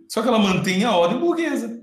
[0.09, 1.83] Só que ela mantém a ordem burguesa.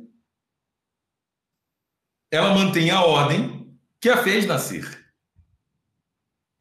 [2.32, 5.04] Ela mantém a ordem que a fez nascer.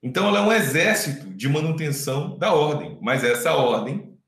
[0.02, 4.18] Então ela é um exército de manutenção da ordem, mas essa ordem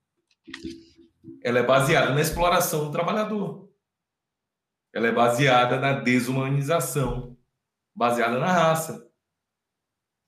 [1.43, 3.71] ela é baseada na exploração do trabalhador.
[4.95, 7.37] Ela é baseada na desumanização,
[7.95, 9.07] baseada na raça.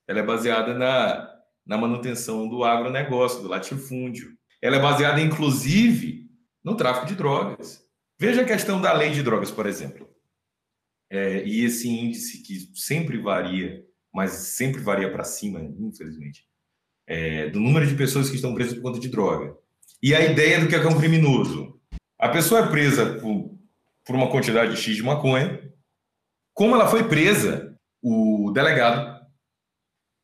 [0.09, 1.29] Ela é baseada na,
[1.67, 4.37] na manutenção do agronegócio, do latifúndio.
[4.63, 6.31] Ela é baseada, inclusive,
[6.65, 7.85] no tráfico de drogas.
[8.19, 10.09] Veja a questão da lei de drogas, por exemplo.
[11.11, 16.45] É, e esse índice que sempre varia, mas sempre varia para cima, infelizmente,
[17.07, 19.57] é, do número de pessoas que estão presas por conta de droga.
[20.03, 21.81] E a ideia do que é um criminoso.
[22.19, 23.57] A pessoa é presa por,
[24.05, 25.61] por uma quantidade X de maconha.
[26.55, 29.16] Como ela foi presa, o delegado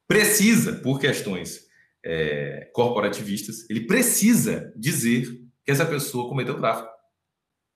[0.08, 1.66] precisa, por questões
[2.04, 5.26] é, corporativistas, ele precisa dizer
[5.64, 6.90] que essa pessoa cometeu tráfico.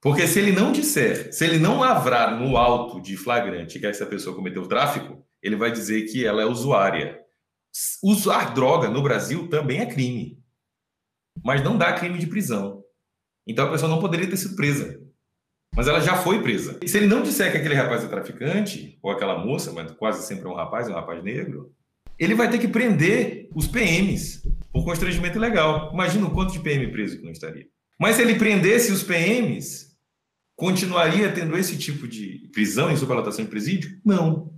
[0.01, 4.07] Porque se ele não disser, se ele não lavrar no alto de flagrante que essa
[4.07, 7.20] pessoa cometeu tráfico, ele vai dizer que ela é usuária.
[8.03, 10.43] Usar droga no Brasil também é crime,
[11.45, 12.83] mas não dá crime de prisão.
[13.47, 15.01] Então a pessoa não poderia ter sido presa,
[15.74, 16.79] mas ela já foi presa.
[16.83, 20.27] E se ele não disser que aquele rapaz é traficante, ou aquela moça, mas quase
[20.27, 21.74] sempre é um rapaz, é um rapaz negro,
[22.19, 24.43] ele vai ter que prender os PMs
[24.73, 25.91] por constrangimento ilegal.
[25.93, 27.67] Imagina o quanto de PM preso que não estaria.
[27.99, 29.97] Mas se ele prendesse os PMs,
[30.55, 34.01] continuaria tendo esse tipo de prisão em superlotação de presídio?
[34.05, 34.53] Não.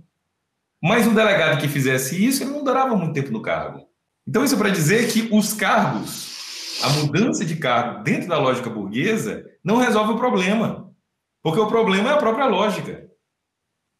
[0.81, 3.85] Mas um delegado que fizesse isso, ele não durava muito tempo no cargo.
[4.27, 8.69] Então, isso é para dizer que os cargos, a mudança de cargo dentro da lógica
[8.69, 10.93] burguesa, não resolve o problema.
[11.41, 13.09] Porque o problema é a própria lógica.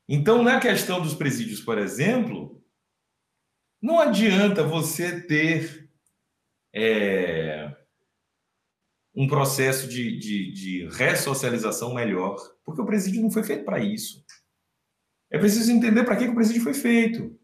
[0.08, 2.62] Então, na questão dos presídios, por exemplo,
[3.82, 5.90] não adianta você ter
[6.74, 7.76] é,
[9.16, 14.24] um processo de, de, de ressocialização melhor, porque o presídio não foi feito para isso.
[15.32, 17.38] É preciso entender para que, o presídio foi feito.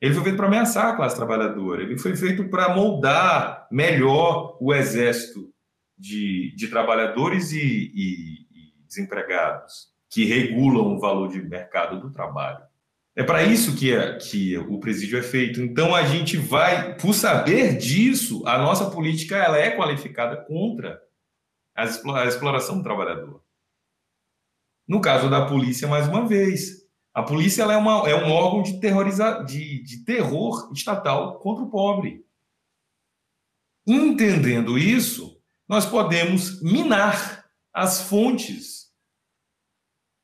[0.00, 4.74] Ele foi feito para ameaçar a classe trabalhadora, ele foi feito para moldar melhor o
[4.74, 5.52] exército
[5.96, 12.64] de, de trabalhadores e, e, e desempregados que regulam o valor de mercado do trabalho.
[13.16, 15.60] É para isso que, é, que o presídio é feito.
[15.60, 21.00] Então a gente vai, por saber disso, a nossa política ela é qualificada contra
[21.74, 21.84] a
[22.26, 23.42] exploração do trabalhador.
[24.86, 28.80] No caso da polícia, mais uma vez, a polícia é, uma, é um órgão de,
[28.80, 32.26] terroriza, de, de terror estatal contra o pobre.
[33.86, 38.92] Entendendo isso, nós podemos minar as fontes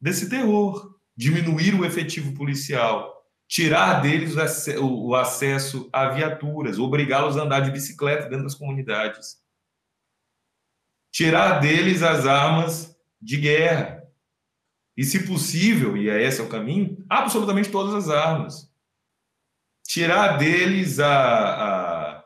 [0.01, 0.90] desse terror,
[1.21, 3.15] diminuir o efetivo policial,
[3.47, 4.35] tirar deles
[4.81, 9.37] o acesso a viaturas, obrigá-los a andar de bicicleta dentro das comunidades,
[11.13, 14.03] tirar deles as armas de guerra,
[14.97, 18.73] e, se possível, e é esse é o caminho, absolutamente todas as armas.
[19.87, 22.25] Tirar deles a, a,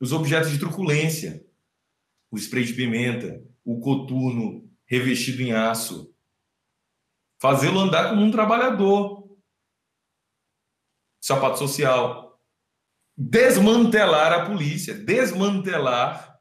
[0.00, 1.44] os objetos de truculência,
[2.30, 6.09] o spray de pimenta, o coturno revestido em aço.
[7.40, 9.26] Fazê-lo andar como um trabalhador.
[11.22, 12.38] Sapato social.
[13.16, 16.38] Desmantelar a polícia, desmantelar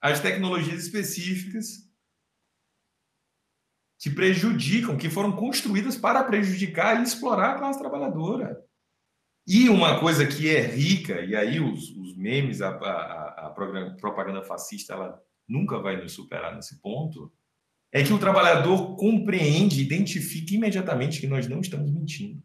[0.00, 1.84] as tecnologias específicas
[4.00, 8.62] que prejudicam, que foram construídas para prejudicar e explorar a classe trabalhadora.
[9.46, 14.42] E uma coisa que é rica, e aí os, os memes, a, a, a propaganda
[14.42, 17.32] fascista, ela nunca vai nos superar nesse ponto,
[17.94, 22.42] é que o trabalhador compreende, identifica imediatamente que nós não estamos mentindo.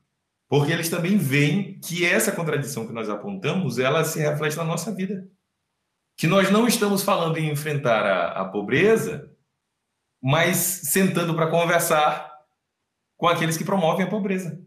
[0.48, 4.94] Porque eles também veem que essa contradição que nós apontamos, ela se reflete na nossa
[4.94, 5.28] vida.
[6.16, 9.36] Que nós não estamos falando em enfrentar a, a pobreza,
[10.22, 12.32] mas sentando para conversar
[13.18, 14.64] com aqueles que promovem a pobreza.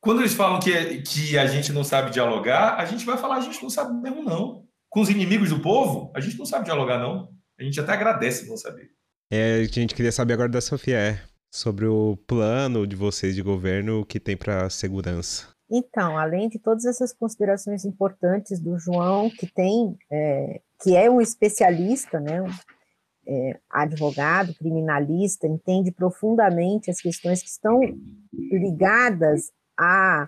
[0.00, 3.42] Quando eles falam que, que a gente não sabe dialogar, a gente vai falar, a
[3.42, 4.66] gente não sabe mesmo não.
[4.88, 7.32] Com os inimigos do povo, a gente não sabe dialogar não.
[7.56, 8.90] A gente até agradece não saber.
[9.32, 11.22] É, a gente queria saber agora da Sofia, é,
[11.52, 15.46] sobre o plano de vocês de governo que tem para segurança.
[15.70, 21.20] Então, além de todas essas considerações importantes do João, que tem, é, que é um
[21.20, 22.42] especialista, né,
[23.24, 27.78] é, advogado, criminalista, entende profundamente as questões que estão
[28.32, 30.26] ligadas à,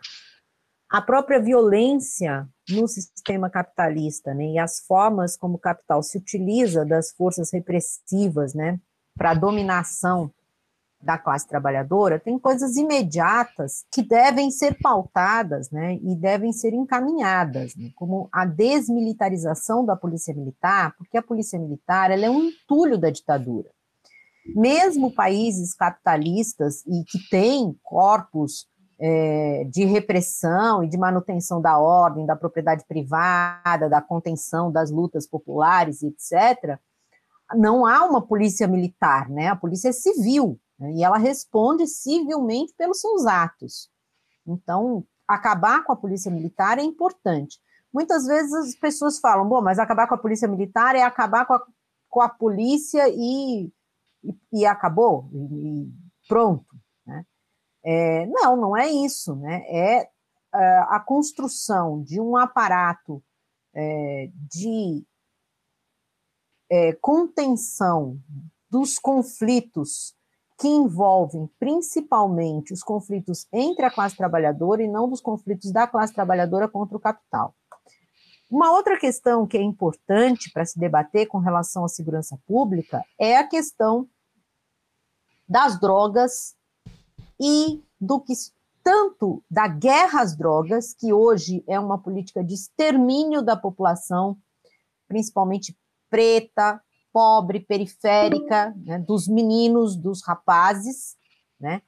[0.88, 6.84] à própria violência no sistema capitalista, né, e as formas como o capital se utiliza
[6.84, 8.78] das forças repressivas, né,
[9.16, 10.30] para a dominação
[11.02, 17.74] da classe trabalhadora, tem coisas imediatas que devem ser pautadas né, e devem ser encaminhadas,
[17.74, 22.96] né, como a desmilitarização da polícia militar, porque a polícia militar ela é um entulho
[22.96, 23.68] da ditadura.
[24.54, 28.66] Mesmo países capitalistas e que têm corpos
[29.00, 35.26] é, de repressão e de manutenção da ordem, da propriedade privada, da contenção das lutas
[35.26, 36.78] populares, etc.,
[37.54, 39.48] não há uma polícia militar, né?
[39.48, 40.92] A polícia é civil né?
[40.92, 43.90] e ela responde civilmente pelos seus atos.
[44.46, 47.60] Então, acabar com a polícia militar é importante.
[47.92, 51.54] Muitas vezes as pessoas falam, bom, mas acabar com a polícia militar é acabar com
[51.54, 51.62] a,
[52.08, 53.70] com a polícia e,
[54.24, 55.92] e, e acabou, e, e
[56.28, 56.74] pronto.
[57.06, 57.24] Né?
[57.84, 59.36] É, não, não é isso.
[59.36, 59.62] Né?
[59.68, 60.02] É
[60.54, 63.22] uh, a construção de um aparato
[63.74, 65.04] é, de
[66.72, 68.18] é, contenção
[68.70, 70.14] dos conflitos
[70.58, 76.14] que envolvem principalmente os conflitos entre a classe trabalhadora e não dos conflitos da classe
[76.14, 77.54] trabalhadora contra o capital.
[78.50, 83.36] Uma outra questão que é importante para se debater com relação à segurança pública é
[83.36, 84.08] a questão
[85.46, 86.56] das drogas
[87.38, 88.32] e do que
[88.82, 94.38] tanto da guerra às drogas, que hoje é uma política de extermínio da população,
[95.06, 95.76] principalmente
[96.12, 96.78] preta,
[97.10, 101.16] pobre, periférica, né, dos meninos, dos rapazes,
[101.58, 101.80] né?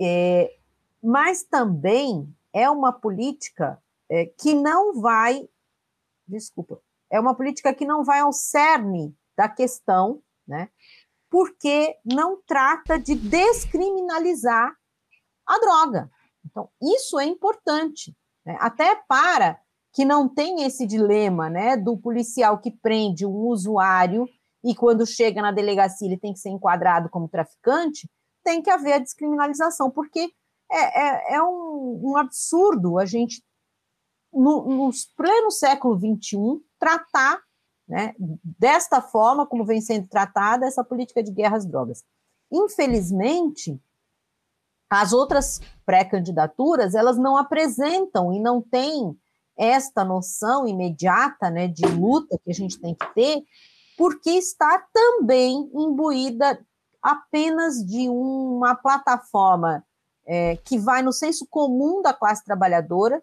[0.00, 0.58] É,
[1.02, 5.46] mas também é uma política é, que não vai,
[6.26, 6.80] desculpa,
[7.10, 10.70] é uma política que não vai ao cerne da questão, né?
[11.28, 14.74] Porque não trata de descriminalizar
[15.46, 16.10] a droga.
[16.44, 18.56] Então, isso é importante, né?
[18.58, 19.60] até para
[19.96, 24.28] que não tem esse dilema, né, do policial que prende um usuário
[24.62, 28.06] e quando chega na delegacia ele tem que ser enquadrado como traficante,
[28.44, 30.30] tem que haver a descriminalização, porque
[30.70, 33.42] é, é, é um, um, absurdo a gente,
[34.30, 36.36] no, no pleno século XXI,
[36.78, 37.40] tratar
[37.88, 42.04] né, desta forma como vem sendo tratada essa política de guerra às drogas.
[42.52, 43.80] Infelizmente,
[44.90, 49.18] as outras pré-candidaturas, elas não apresentam e não têm
[49.56, 53.42] esta noção imediata né, de luta que a gente tem que ter,
[53.96, 56.60] porque está também imbuída
[57.02, 59.84] apenas de uma plataforma
[60.26, 63.22] é, que vai no senso comum da classe trabalhadora,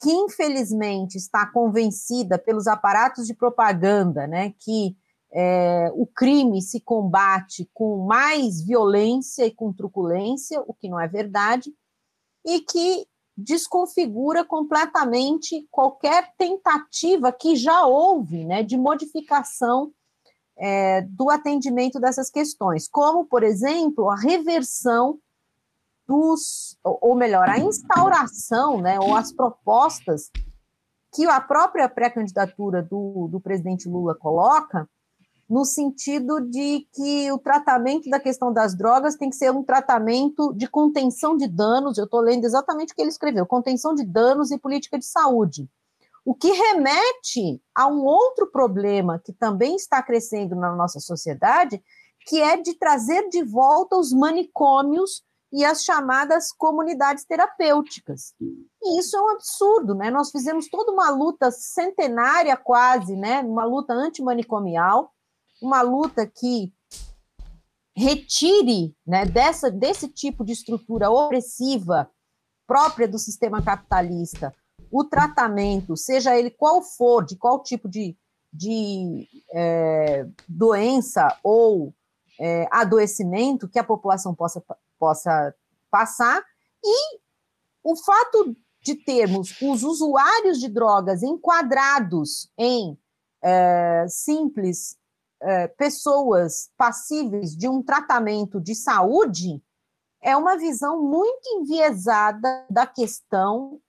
[0.00, 4.96] que infelizmente está convencida pelos aparatos de propaganda, né, que
[5.32, 11.08] é, o crime se combate com mais violência e com truculência, o que não é
[11.08, 11.72] verdade,
[12.44, 13.06] e que
[13.36, 19.92] desconfigura completamente qualquer tentativa que já houve né, de modificação
[20.58, 25.18] é, do atendimento dessas questões, como, por exemplo, a reversão
[26.08, 30.30] dos, ou melhor, a instauração, né, ou as propostas
[31.14, 34.88] que a própria pré-candidatura do, do presidente Lula coloca,
[35.48, 40.52] no sentido de que o tratamento da questão das drogas tem que ser um tratamento
[40.54, 41.98] de contenção de danos.
[41.98, 45.68] Eu estou lendo exatamente o que ele escreveu: contenção de danos e política de saúde.
[46.24, 51.80] O que remete a um outro problema que também está crescendo na nossa sociedade,
[52.26, 55.22] que é de trazer de volta os manicômios
[55.52, 58.34] e as chamadas comunidades terapêuticas.
[58.82, 60.10] E isso é um absurdo, né?
[60.10, 63.40] Nós fizemos toda uma luta centenária quase, né?
[63.42, 65.12] Uma luta antimanicomial,
[65.60, 66.72] uma luta que
[67.96, 72.10] retire né, dessa, desse tipo de estrutura opressiva
[72.66, 74.54] própria do sistema capitalista
[74.90, 78.16] o tratamento, seja ele qual for, de qual tipo de,
[78.52, 81.92] de é, doença ou
[82.40, 84.62] é, adoecimento que a população possa,
[84.98, 85.54] possa
[85.90, 86.42] passar,
[86.84, 87.18] e
[87.82, 92.96] o fato de termos os usuários de drogas enquadrados em
[93.42, 94.96] é, simples
[95.46, 99.62] é, pessoas passíveis de um tratamento de saúde
[100.20, 103.80] é uma visão muito enviesada da questão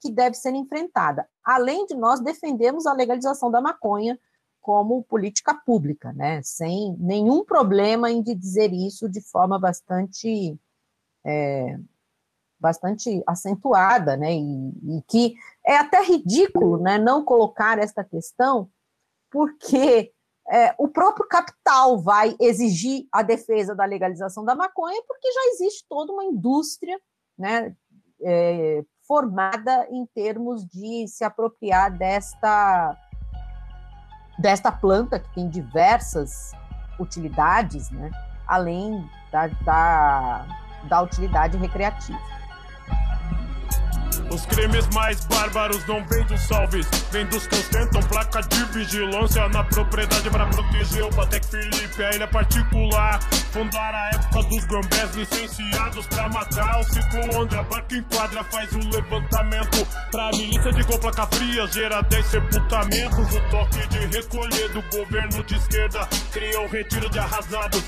[0.00, 1.28] que deve ser enfrentada.
[1.44, 4.18] Além de nós defendermos a legalização da maconha
[4.62, 6.40] como política pública, né?
[6.42, 10.58] Sem nenhum problema em dizer isso de forma bastante
[11.26, 11.78] é,
[12.58, 14.32] bastante acentuada, né?
[14.32, 15.34] E, e, que
[15.66, 16.96] é até ridículo, né?
[16.96, 18.70] Não colocar esta questão,
[19.30, 20.14] porque
[20.50, 25.86] é, o próprio capital vai exigir a defesa da legalização da maconha, porque já existe
[25.88, 26.98] toda uma indústria,
[27.38, 27.74] né?
[28.24, 32.96] É, formada em termos de se apropriar desta
[34.38, 36.52] desta planta que tem diversas
[36.98, 38.10] utilidades, né?
[38.46, 40.46] Além da, da,
[40.88, 42.18] da utilidade recreativa.
[44.32, 49.46] Os crimes mais bárbaros não vêm dos salves, vêm dos que ostentam placa de vigilância
[49.50, 53.20] na propriedade para proteger o Patek Felipe, a ilha particular.
[53.52, 58.72] Fundar a época dos gambés licenciados pra matar o ciclo onde a barca enquadra faz
[58.72, 59.86] o um levantamento.
[60.10, 63.34] Pra milícia de placa fria gera 10 sepultamentos.
[63.34, 67.82] O toque de recolher do governo de esquerda cria o retiro de arrasados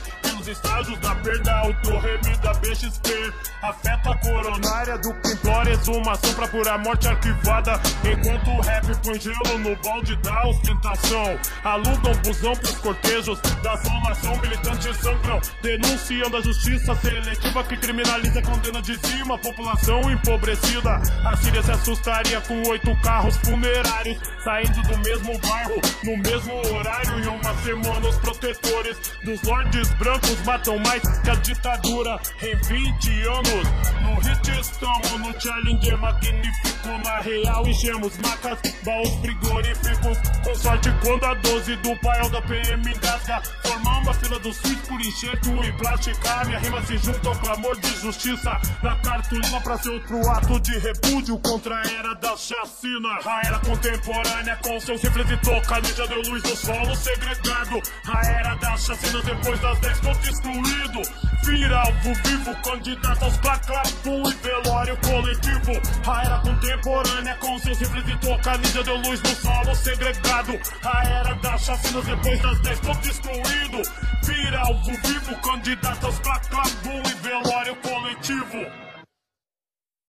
[0.44, 1.68] pelos estágios da perda.
[1.68, 3.32] O torremi da BXP
[3.62, 7.80] afeta coronária do que implora exumação pra pura morte arquivada.
[8.04, 11.38] Enquanto o rap põe gelo no balde da ostentação.
[11.64, 14.36] Alugam busão pros cortejos da assolação.
[14.40, 21.00] Militantes sangram, denunciando a justiça seletiva que criminaliza, condena de cima população empobrecida.
[21.24, 27.04] A Síria se assustaria com oito carros funerários saindo do mesmo bairro, no mesmo horário.
[27.14, 33.22] Em uma semana, os protetores dos lordes brancos matam mais que a ditadura em 20
[33.22, 33.68] anos.
[34.02, 36.74] No hit estamos no Challenger magnífico.
[37.04, 40.18] Na real, enchemos macas, baús frigoríficos.
[40.44, 44.88] Com sorte, quando a 12 do pai da PM engasga, formamos a fila dos filhos
[44.88, 46.44] por enxerto e plástica.
[46.44, 48.60] Minha rima se junta ao clamor de justiça.
[48.82, 53.18] Na cartolina pra ser outro ato de repúdio contra a era da chacina.
[53.24, 57.80] A era contemporânea com seus rifles e toca, já deu luz no solo segregado.
[58.06, 61.02] A era das chacinas depois das 10 foi destruído.
[61.44, 61.84] Vira
[62.24, 65.72] vivo, candidato aos placas, e velório coletivo.
[66.10, 67.34] A era contemporânea
[67.78, 70.58] rifles e toca, já deu luz no solo segregado.
[70.84, 73.82] A era das chacinas depois das 10 foi destruído.
[74.24, 74.62] Vira
[75.02, 78.93] vivo, candidato aos placas, e velório coletivo.